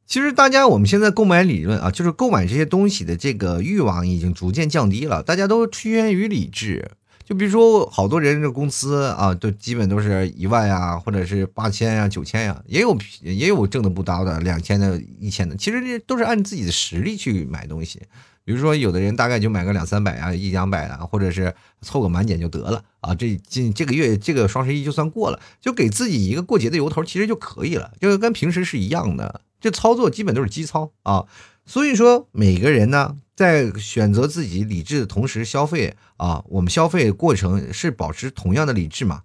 [0.10, 6.90] 其实大家我们现在购买理论啊，就是购买这些东西的这个欲望已经逐渐降低了，大家都趋向于理智。
[7.24, 18.02] 就比如说，好多人的工资啊，都基本都是一万呀，或者是八千呀、九千呀，也有也有挣的不高的两千的、一千的，其实这都是按自己的实力去买东西。
[18.44, 21.54] 比如说，有的人大概就买个两三百啊，一两百啊，或者是
[21.84, 23.14] 凑个满减就得了啊。
[23.14, 29.42] 这今这个月这个双十一就算过了，就给自己一个过节的由头，其实就可以了，就跟平时是一样的。
[29.60, 31.26] 这操作基本都是基操啊。
[31.66, 39.22] 所以说，每个人呢，在选择自己理智的同时消费啊，我们消费过程是保持同样的理智嘛？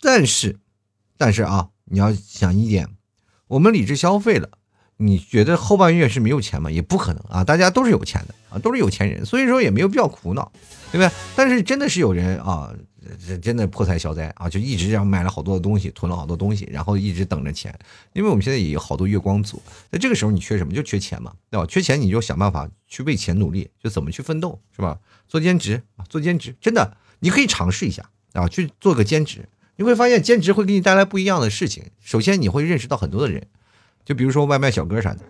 [0.00, 0.58] 但是，
[1.16, 2.90] 但是啊，你要想一点，
[3.46, 4.50] 我们理智消费了。
[4.98, 6.70] 你觉得后半月是没有钱吗？
[6.70, 10.52] 也不可能啊，大家都是有钱的啊，都是有钱人，所以说也没有必要苦恼，
[10.92, 11.10] 对不对？
[11.34, 12.72] 但是真的是有人啊，
[13.26, 17.76] 这真的破财消灾啊，就一直这样买了好多的东西，囤了好多东西，然后一直等着钱。
[18.12, 20.72] 因为我们现在也有好多月光族，那这个时候你缺什么？
[20.72, 21.66] 就缺钱嘛，对吧？
[21.66, 24.98] 缺钱你就想办法去为钱努力，就怎么去奋斗，是吧？
[25.28, 31.84] 做兼职啊，做兼职，真的你可以尝试一下啊，去做个兼职，你会发现兼职会给你带来不一样的事情。
[32.00, 33.46] 首先你会认识到很多的人，
[34.04, 35.20] 就比如说外卖小哥啥的。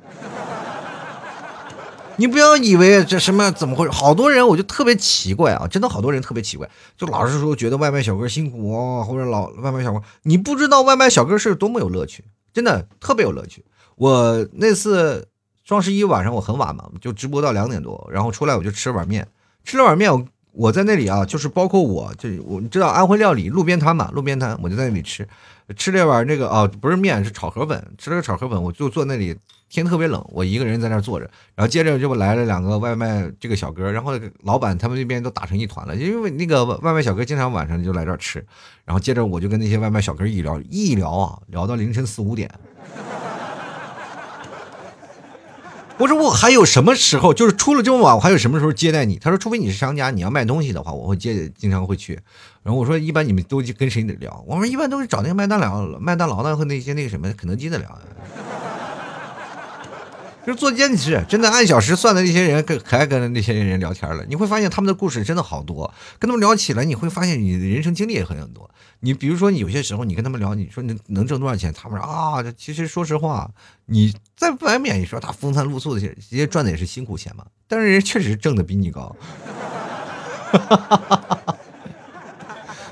[2.17, 3.89] 你不要以为这什么怎么会？
[3.89, 13.65] 好多人我就特别奇怪啊，真的好多人特别奇怪，就老是说觉得外卖小哥辛苦啊，或者老外卖小哥，你不知道外卖小哥是多么有乐趣，真的特别有乐趣。
[13.97, 15.29] 我那次
[15.65, 19.27] 双十一晚上我很晚嘛，就直播到两点多，然后出来我就吃了碗面，
[19.65, 20.25] 吃了碗面我。
[20.55, 25.27] 我在那里啊，就是包括我，就我你知道安徽料理路边摊嘛，路边摊我就在那里吃，
[25.79, 29.35] 吃了碗那个啊，不是面是炒河粉，吃了个炒河粉，我就坐那里，
[29.77, 34.13] 天特别冷，我一个人在那坐着，然后接着就来了两个外卖这个小哥，然后
[34.43, 38.45] 老板他们那边都打成一团了，因为那个外卖小哥经常晚上就来这儿吃，
[38.85, 42.51] 然后接着我就跟那些外卖小哥一聊一聊啊，聊到凌晨四五点。
[45.99, 49.19] 我说我还有什么时候，就是出了这么晚，我还有什么时候接待你？
[49.19, 52.19] 他说，除非你是商家，你要卖东西的话，我会接，经常会去。
[52.65, 54.45] 然后我说，一般你们都跟谁聊？
[54.49, 57.99] 我说，一般都是找那个麦当劳、麦当劳的和那些那个什么肯德基的聊。
[60.45, 64.25] 就是做兼职，真的按小时算的那些人，跟还跟那些人聊天了。
[64.29, 68.69] 你会发现他们的故事真的好多，跟他们聊起来，你会发现你的人生经历也很多。
[69.05, 71.73] 你比如说，你有些时候你跟他们聊，你说能能挣多少钱？
[71.73, 73.51] 他们说啊，其实说实话，
[73.87, 77.47] 你在外面你说他风餐露宿的，直接赚的也是辛苦钱嘛。
[77.69, 79.15] 但是人确实挣的比你高。
[80.53, 81.57] 哈哈哈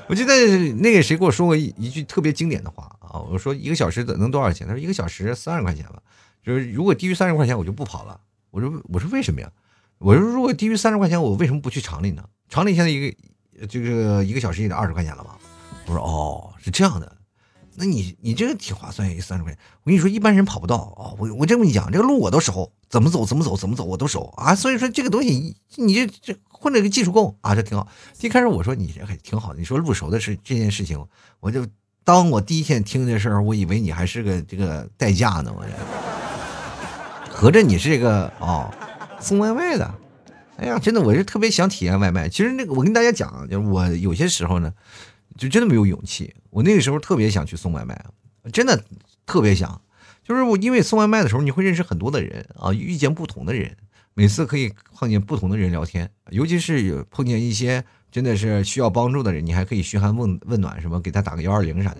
[0.07, 0.33] 我记得
[0.73, 4.65] 那个谁跟我说过一一句特别经典的话啊，我说一个小时能多少钱？
[4.67, 6.01] 他说一个小时三十块钱吧。
[6.43, 8.19] 就是如果低于三十块钱，我就不跑了。
[8.49, 9.51] 我说我说为什么呀？
[9.97, 12.23] 我说如果低于三十块钱，我为什么不去厂里呢？
[12.49, 15.37] 厂里现在一个这个一个小时也得二十块钱了吧？
[15.85, 17.17] 我说哦，是这样的。
[17.75, 19.59] 那你你这个挺划算，三十块钱。
[19.83, 21.15] 我跟你说，一般人跑不到啊。
[21.17, 24.53] 我我这么跟你讲，这个路我都熟，怎么走怎么走怎么走我都熟啊。
[24.53, 27.87] 所以说这个东西，你这这混了个技术工啊，这挺好。
[28.19, 31.05] 一开始我说你这还挺好，你说路熟的是这件事情，
[31.39, 31.65] 我就
[32.03, 36.10] 当我第一天听这事儿，我以为你还是个这个代驾呢，我这。
[37.41, 38.71] 合着你是这个哦，
[39.19, 39.91] 送外卖的，
[40.57, 42.29] 哎呀，真的我是特别想体验外卖。
[42.29, 44.71] 其实那个我跟大家讲，就是我有些时候呢，
[45.39, 46.35] 就真的没有勇气。
[46.51, 47.99] 我那个时候特别想去送外卖，
[48.53, 48.83] 真的
[49.25, 49.81] 特别想。
[50.23, 53.75] 就是我因为送外卖的时候，你会认识很多的人啊，遇见不同的人，
[54.13, 61.97] 每次可以碰见不同的人聊天，尤其是有碰见一些真的是需要帮助的人，你还可以嘘寒问问暖，什么给他打个幺二零啥的。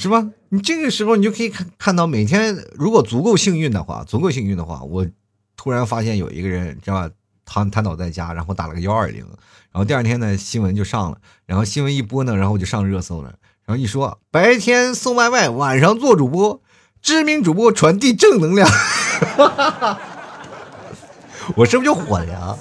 [0.00, 0.30] 是吧？
[0.48, 5.06] 你这个时候你就可以看看到，每天如果足够幸运的话，足够幸运的话，我
[5.56, 7.10] 突然发现有一个人，知道吧？
[7.44, 9.18] 瘫瘫倒在家，然后打了个幺二零，
[9.70, 13.34] 然后第二天呢，新闻就上了，然后新闻一播呢，然后我就上热搜了，
[13.66, 16.62] 然后一说白天送外卖，晚上做主播，
[17.02, 18.66] 知名主播传递正能量，
[21.56, 22.56] 我是不是就火了呀？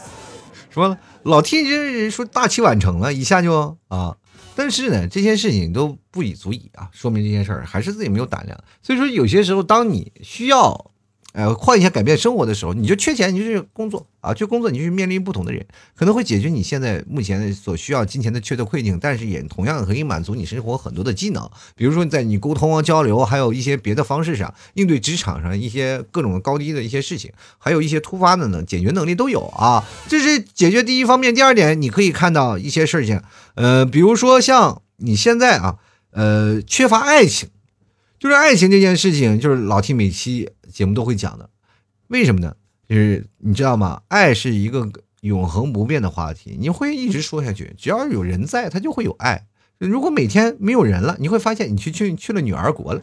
[0.70, 4.18] 说老天爷说大器晚成了，一下就啊。
[4.60, 8.62] 但是呢，这些事情都不以足以啊，说明这件事儿还是自己没有胆量。
[8.84, 10.92] 所以说，有些时候，当你需要。
[11.34, 15.64] 呃，换一下改变生活的时候，你就缺钱，你就去工作啊，去工作，你就去面临不同的人，
[15.96, 29.86] 可能会解决你现在目前所需要金钱的缺的困境，但是也同样可以满足你生活很多的技能，比如说在你沟通啊、交流，还有一些别的方式上，应对职场上一些各种高低的一些事情，还有一些突发的呢，解决能力都有啊。
[30.08, 33.22] 这是解决第一方面，第二点，你可以看到一些事情，
[33.54, 35.76] 呃，比如说像你现在啊，
[36.10, 37.50] 呃，缺乏爱情。
[38.20, 41.50] 就是爱情这件事情，就是老 T 每期节目都会讲的，
[42.08, 42.56] 为什么呢？
[42.88, 44.02] 就是你知道吗？
[44.08, 44.90] 爱是一个
[45.22, 47.76] 永恒不变的话题，你会一直说下去。
[47.78, 49.46] 只要有人在，它就会有爱。
[49.78, 53.02] 如果每天没有人了，你会发现你去去去了女儿国了。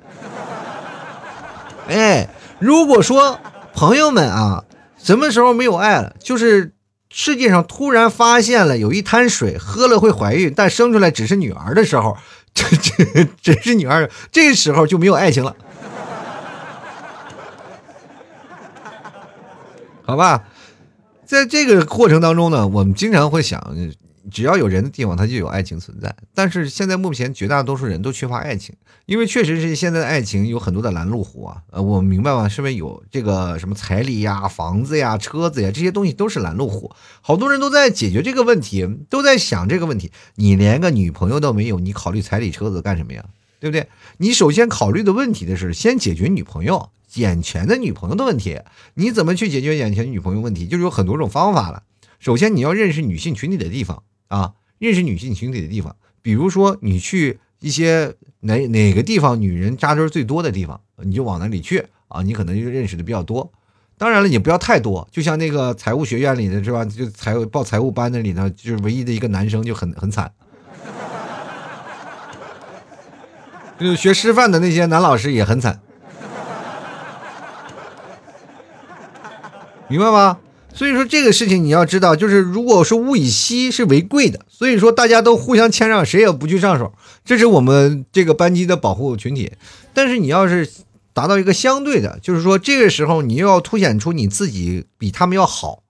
[1.89, 3.39] 哎，如果说
[3.75, 4.65] 朋友们啊，
[4.99, 6.17] 什么时候没有爱了？
[6.19, 6.75] 就是
[7.11, 12.17] 世界上突然发现了有一滩水，喝了会怀孕，但生出来只是女儿的时候。
[12.57, 15.55] 这这只是女儿，这时候就没有爱情了，
[20.07, 20.45] 好吧？
[21.27, 23.77] 在这个过程当中呢，我们经常会想。
[24.29, 26.13] 只要有人的地方，它就有爱情存在。
[26.35, 31.63] 但是现在目前绝大多数人都缺乏爱情，因为确实是现在的爱情有很多的拦路虎啊。
[31.71, 32.49] 呃，我明白吗？
[32.49, 36.91] 是不是有这个什么彩礼呀、房子呀、车子呀这些东西都是拦路虎？
[37.21, 40.11] 好多人都在解决这个问题，都在想这个问题。
[40.35, 43.25] 你连个女朋友都没有，你考虑彩礼车子干什么呀？
[43.61, 43.89] 对不对？
[44.19, 48.61] 你首先考虑的问题的是先解决女朋友眼前的女朋友的问题。
[48.95, 50.67] 你怎么去解决眼前女朋友问题？
[50.67, 51.83] 就是有很多种方法了。
[52.19, 63.53] 首先你要认识女性群体的地方啊，认识女性群体的地方，比如说你去一些哪哪个地方女人扎堆最多的地方，你就往哪里去啊，你可能就认识的比较多。
[63.99, 66.85] 当然了，也不要太多，就像那个财务学院里的是吧？
[66.85, 70.31] 就财务报财务班的里头，就是唯一的一个男生就很很惨。
[73.79, 75.81] 就是学师范的那些男老师也很惨，
[79.89, 80.39] 明白吗？
[80.75, 86.93] 所以说这个事情你要知道，就是如果说物以稀是为贵的，所以说大家都互相谦让，谁也不去上手，
[87.25, 89.53] 这是我们这个班级的保护群体。
[89.95, 90.69] 但是你要是
[91.15, 95.83] 达到一个相对的，就是说这个时候你又要凸显出你自己比他们要好。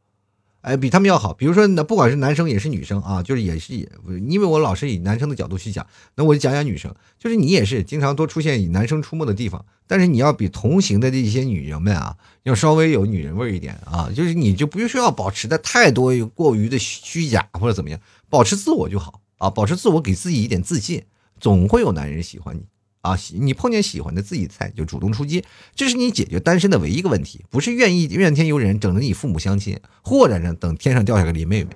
[0.67, 1.33] 哎，比他们要好。
[1.33, 3.89] 比如说，那不管是男生也是女生啊，就是也是也，
[4.27, 5.87] 因为我老是以男生的角度去讲，
[6.17, 6.93] 那我就讲讲女生。
[7.21, 14.11] 就是你也是经常多出现以男生出没的地方，但是你要比同行的这些女人们啊，要稍微有女人味一点啊。
[14.13, 21.05] 就是你就不需要保持的太多过于的虚假或者怎么样，保持自我就好啊，保持自我，给自己一点自信，
[21.39, 22.65] 总会有男人喜欢你。
[23.07, 25.45] 啊，你碰见喜欢的自己菜就主动出击，
[25.77, 31.71] 这是你解决单身的唯一一个问题，不是愿意怨天尤人，等着你父母相亲，或者呢等天上掉下个林妹妹，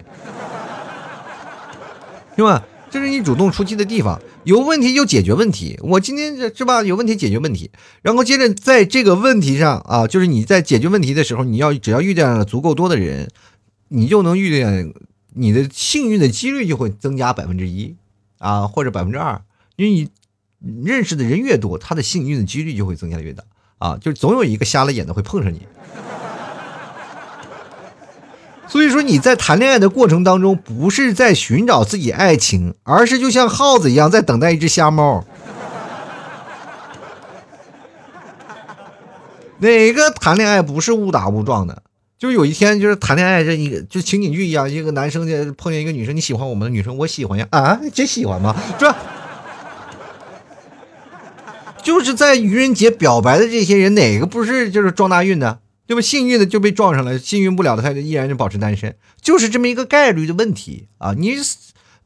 [2.34, 2.66] 是吧？
[2.90, 5.78] 这是你主动出击的地方，有问题就解决问题。
[5.84, 6.82] 我今天是吧？
[6.82, 7.70] 有问题解决问题，
[8.02, 13.30] 然后接着在这个问题上啊，就是你在解决问题的时候，你要只要遇见了足够多的人，
[13.86, 14.92] 你就能遇见
[15.34, 17.94] 你的幸运的几率就会增加百分之一
[18.38, 19.40] 啊，或者百分之二，
[19.76, 20.08] 因为你。
[20.84, 23.42] 认识的人越多，他的幸运的几率就会增加的越大
[23.78, 23.98] 啊！
[24.00, 25.66] 就总有一个瞎了眼的会碰上你。
[28.68, 35.24] 所以说你在谈恋爱的过程当中，不是在寻找自己爱情，而是就像耗子一样在等待一只瞎猫。
[39.58, 41.82] 哪个谈恋爱不是误打误撞的？
[42.18, 48.54] 就有一天，就是谈恋爱这一个，就情景剧一样，一个男生就碰见一个女生，你喜欢我们的女生，我喜欢呀啊，真喜欢吗？
[48.78, 48.94] 这。
[51.82, 56.00] 就是在愚人节表白的这些人，哪个不是就是撞大运的，对吧？
[56.00, 61.14] 幸运的就被撞上了，幸运不了的他就依然就保持单身，就是这么一个概率的问题啊！
[61.16, 61.34] 你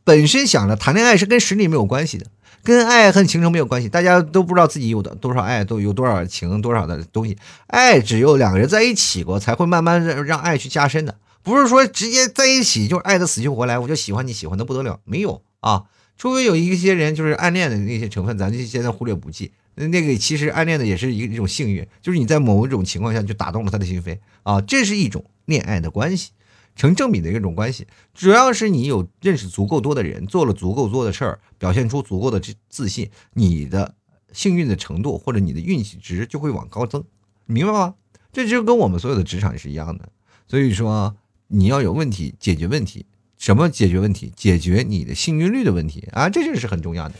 [0.04, 2.26] 本身想着谈恋爱是跟实力没有关系的，
[2.62, 7.36] 跟爱恨情仇没有关系，大家都不知道自己有的多少爱，都有多少情，多少的东西。
[7.66, 15.84] 爱只有两个人在一起过，才会慢慢让爱去加深的，不是说直接在一起就爱的死去活来，我就喜欢你喜欢的不得了，没有啊！
[16.16, 19.50] 除非有一些人就是暗恋的那些成分，咱就现在忽略不计。
[19.76, 26.30] 那个其实暗恋的也是一一种幸运，就是你在某一种情况下就打动了他的心扉啊，这是一种恋爱的关系，
[26.76, 27.86] 成正比的一种关系。
[28.14, 33.96] 主要是你有认识足够多的人，做了足够多的事儿，表现出足够的自自信，你的
[34.32, 37.02] 幸运的程度或者你的运气值就会往高增，
[37.46, 37.94] 明白吗？
[38.32, 40.08] 这就跟我们所有的职场是一样的。
[40.46, 41.16] 所以说
[41.48, 43.06] 你要有问题解决问题，
[43.38, 44.32] 什么解决问题？
[44.36, 47.14] 解决你的幸运率的问题啊，这就是很重要的。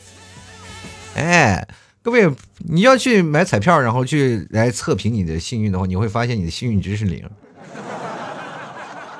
[1.16, 1.66] 哎。
[2.05, 7.26] 各位，你要去买彩票，然后去来测评你的幸运的话，你会发现你的幸运值是零。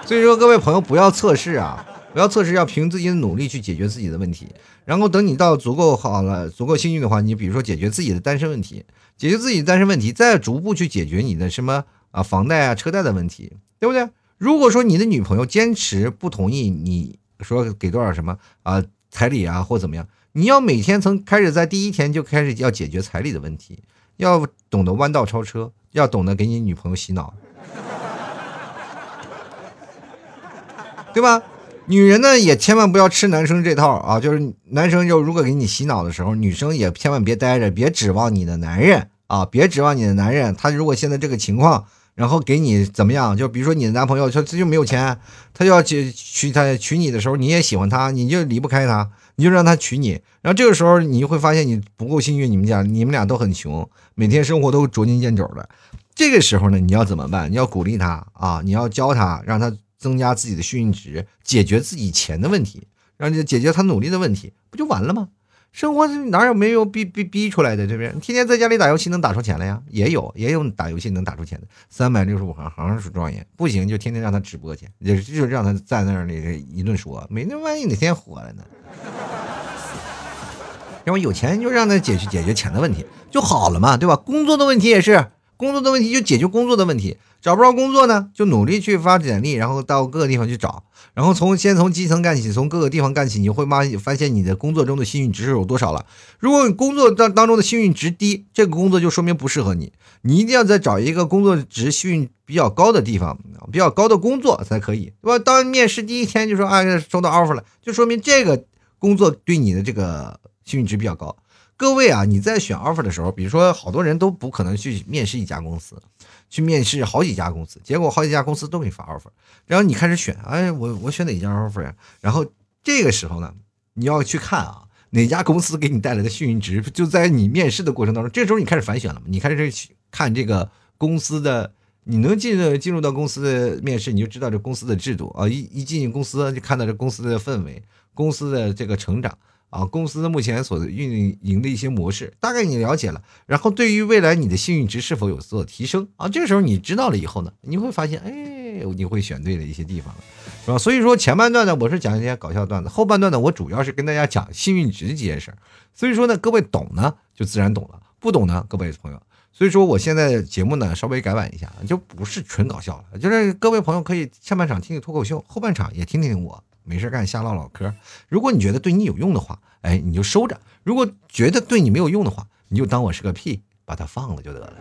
[0.05, 1.83] 所以说，各位朋友不要测试啊，
[2.13, 4.49] 不要测试，要凭自己的努力去解决自己的问题。
[4.85, 8.85] 然后等你到足够好了、足够幸运的话，你比如说解决自己的单身问题，
[9.17, 14.07] 解决自己的单身问题，再逐步去解决你的什么啊房贷啊、车贷的问题，对不对？
[14.37, 20.07] 如果说你的女朋友坚持不同意你说给多少什么啊彩礼啊或怎么样？
[20.37, 23.79] 你要每天从开始在第一天就开始要解决彩礼的问题，
[24.17, 27.33] 要懂得弯道超车，要懂得给你女朋友洗脑，
[31.15, 31.41] 对吧？
[31.87, 41.87] 女人呢也千万不要吃男生这套啊，就是男生就如果给你洗脑的时候，女生也千万别待着，别指望你的男人啊，别指望你的男人，他如果现在这个情况。
[42.17, 43.37] 然后给你怎么样？
[43.37, 45.19] 就比如说你的男朋友，他他就没有钱，
[45.53, 50.21] 他就要娶娶他娶你的时候，你也喜欢他，你就离不开他，你就让他娶你。
[50.43, 55.69] 然后这个时候你就会发现你不够幸运，你们家你们俩都很穷，每天生活都捉襟见肘的。
[56.15, 57.51] 这个时候呢，你要怎么办？
[57.51, 65.29] 你要鼓励他啊，你要教他，让他增加自己的幸运值，解决自己钱的问题，让你解决他努力的问题，不就完了吗？
[65.73, 68.09] 生活哪有没有逼逼逼出来的，对不对？
[68.21, 69.83] 天天在家里打游戏能打出钱来呀？
[69.89, 71.67] 也有，也有打游戏能打出钱的。
[71.91, 73.45] 三百六十五行，行行出状元。
[73.57, 78.63] 不行就天天让他直播去，也就让他在那里一顿说，没那万一哪天火了呢？
[81.05, 84.17] 要么有钱就让他解决解决钱的问题就好了嘛，对吧？
[84.17, 85.27] 工作的问题也是，
[85.57, 96.07] 工作的问题就解决工作的问题，找不着工作呢，就努力去发简历，然后到各个地方去找，然后从先从基层干起，从各个地方干起，你会发发现你的工作中的幸运值是有多少了。
[96.39, 99.93] 如果你工作当当中的幸运值低，这个工作就说明不适合你，
[100.23, 103.39] 你一定要再找一个工作值幸运比较高的地方，
[103.71, 105.41] 比较高的工作才可以，对吧？
[105.45, 108.65] 当面试第一天就说啊收到 offer 了，就说明这个
[109.05, 111.37] 工作对你的这个幸运值比较高。
[111.77, 116.01] 各位啊，你在选 offer 的时候，比如说好多人都不可能去面试一家公司，
[116.49, 119.29] 去面试好几家公司，结果好几家公司都给你发 offer，
[119.67, 121.95] 然后你开始选，哎，我我选哪家 offer 呀？
[122.23, 122.47] 然后
[122.83, 123.53] 这个时候呢，
[123.93, 129.27] 你要去看啊，哪家公司给你带来的幸运值就在你面试的过程当中，这时候你开始反选了嘛？
[129.29, 129.71] 你开始
[130.11, 131.75] 看这个公司的，
[132.05, 137.83] 你能进入进入到公司的面试，你就知道这公司的制度啊，一一进公司就看到这公司的氛围，
[138.15, 139.37] 公司的这个成长。
[139.71, 146.29] 啊，公司目前所运营的一些模式，大概你了解了，然后对于未来你的幸运值是否有所提升啊？
[146.29, 150.21] 这个时候你知道了以后呢，你会发现，哎，你会选对了一些地方了，
[150.65, 150.79] 是吧？
[150.79, 155.59] 所以说前半段呢，我是讲一些搞笑段子，后半段呢，我主要是跟大家讲幸运值这件事儿。
[155.93, 159.21] 所以说呢，各位懂呢就自然懂了，不懂呢，各位朋友，
[159.57, 166.63] 所以说我现在节目呢稍微改版一下，就不是纯搞笑了，就是各位朋友可以下半场听听脱口秀，后半场也听听我。
[166.83, 167.95] 没事干，瞎唠唠嗑。
[168.29, 174.73] 如果你觉得对你有用的话，哎，你就收着；如果觉得对你没有用的话，你就当我是个屁，把它放了就得了。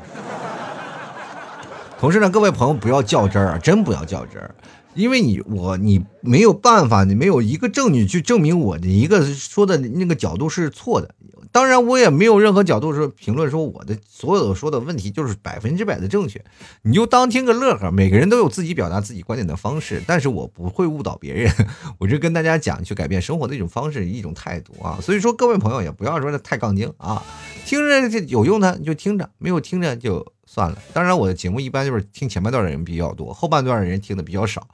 [1.98, 4.54] 同时呢，各位朋友不要较真儿啊，真不要较真儿，
[4.96, 11.14] 因为你我你没有办法，你没有一个证据去证明我的一个说的那个角度是错的。
[11.52, 16.44] 当然，我也没有任何角度说评论说我的所有说的问题就是百分之百的正确，
[16.82, 17.92] 你就当听个乐呵。
[17.92, 21.54] 每个人都有自己表达自己观点的方式，但是我不会误导别人，
[22.00, 24.98] 我是跟大家讲去改变生活的一种方式、一种态度啊。
[25.00, 27.22] 所以说，各位朋友也不要说的太杠精啊，
[27.68, 30.78] 听着有用的就听着，没有听着就算了。
[30.94, 34.68] 当然，我的节目一般就是听前半段的人比较多，后半段的人听的比较少。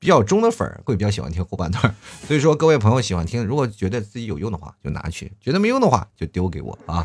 [0.00, 1.92] 比较中的粉儿会比较喜欢听后半段，
[2.24, 7.04] 所以说各位朋友喜欢听，如果觉得自己有用的话就拿去，觉得没用的话就丢给我啊。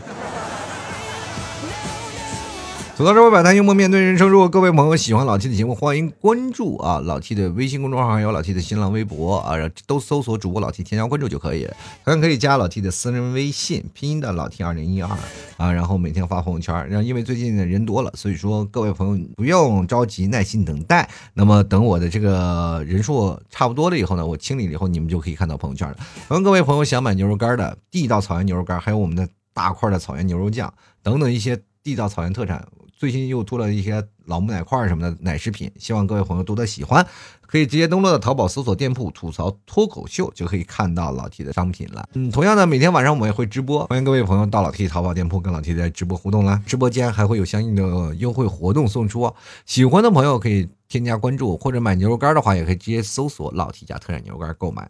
[2.95, 4.29] 走到这，我摆摊幽默面对人生。
[4.29, 9.55] 如果各位朋友喜欢老 T 的节目，欢迎关注啊老 T 的微信公众号，还有老 T 的新浪微博啊，
[9.87, 11.75] 都搜索主播老 T 添加关注就可以了。
[12.03, 15.09] 当然可以加老 T 的私人微信，拼音的老 T 二零一二
[15.57, 16.87] 啊，然后每天发朋友圈。
[16.87, 21.09] 然后因为最近的人多了，所以说各位朋友不用着急，耐心等待。
[21.33, 25.97] 那么等我的这个人数差不多了以后呢，我清理了以后，你们就可以看到朋友圈了。
[26.27, 30.71] 同样各位朋友想买牛肉干的地道草原牛肉干，还有我们的大块的草原牛肉酱
[31.01, 32.63] 等等一些地道草原特产。
[32.97, 37.05] 最近又出了一些老母奶块什么的奶食品，希望各位朋友多多喜欢，
[37.41, 42.07] 可以直接登录到淘宝搜索店铺“吐槽脱口秀”，就可以看到老 T 的商品了。
[42.13, 46.61] 嗯，同样的，每天晚上我们也会直播，欢迎各位朋友到老 T 淘宝店铺跟老 T 在直播互动啦。
[46.65, 49.33] 直播间还会有相应的优惠活动送出，
[49.65, 54.89] 喜欢的朋友可以添加关注，或者买牛肉干的话，也可以直接搜索老 T 家特产牛肉干购买。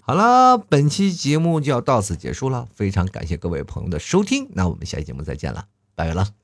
[0.00, 5.64] 好了，本期节目就要到此结束了，非常感谢各位朋友的收听，那我们下期节目再见了，
[5.94, 6.43] 拜拜了。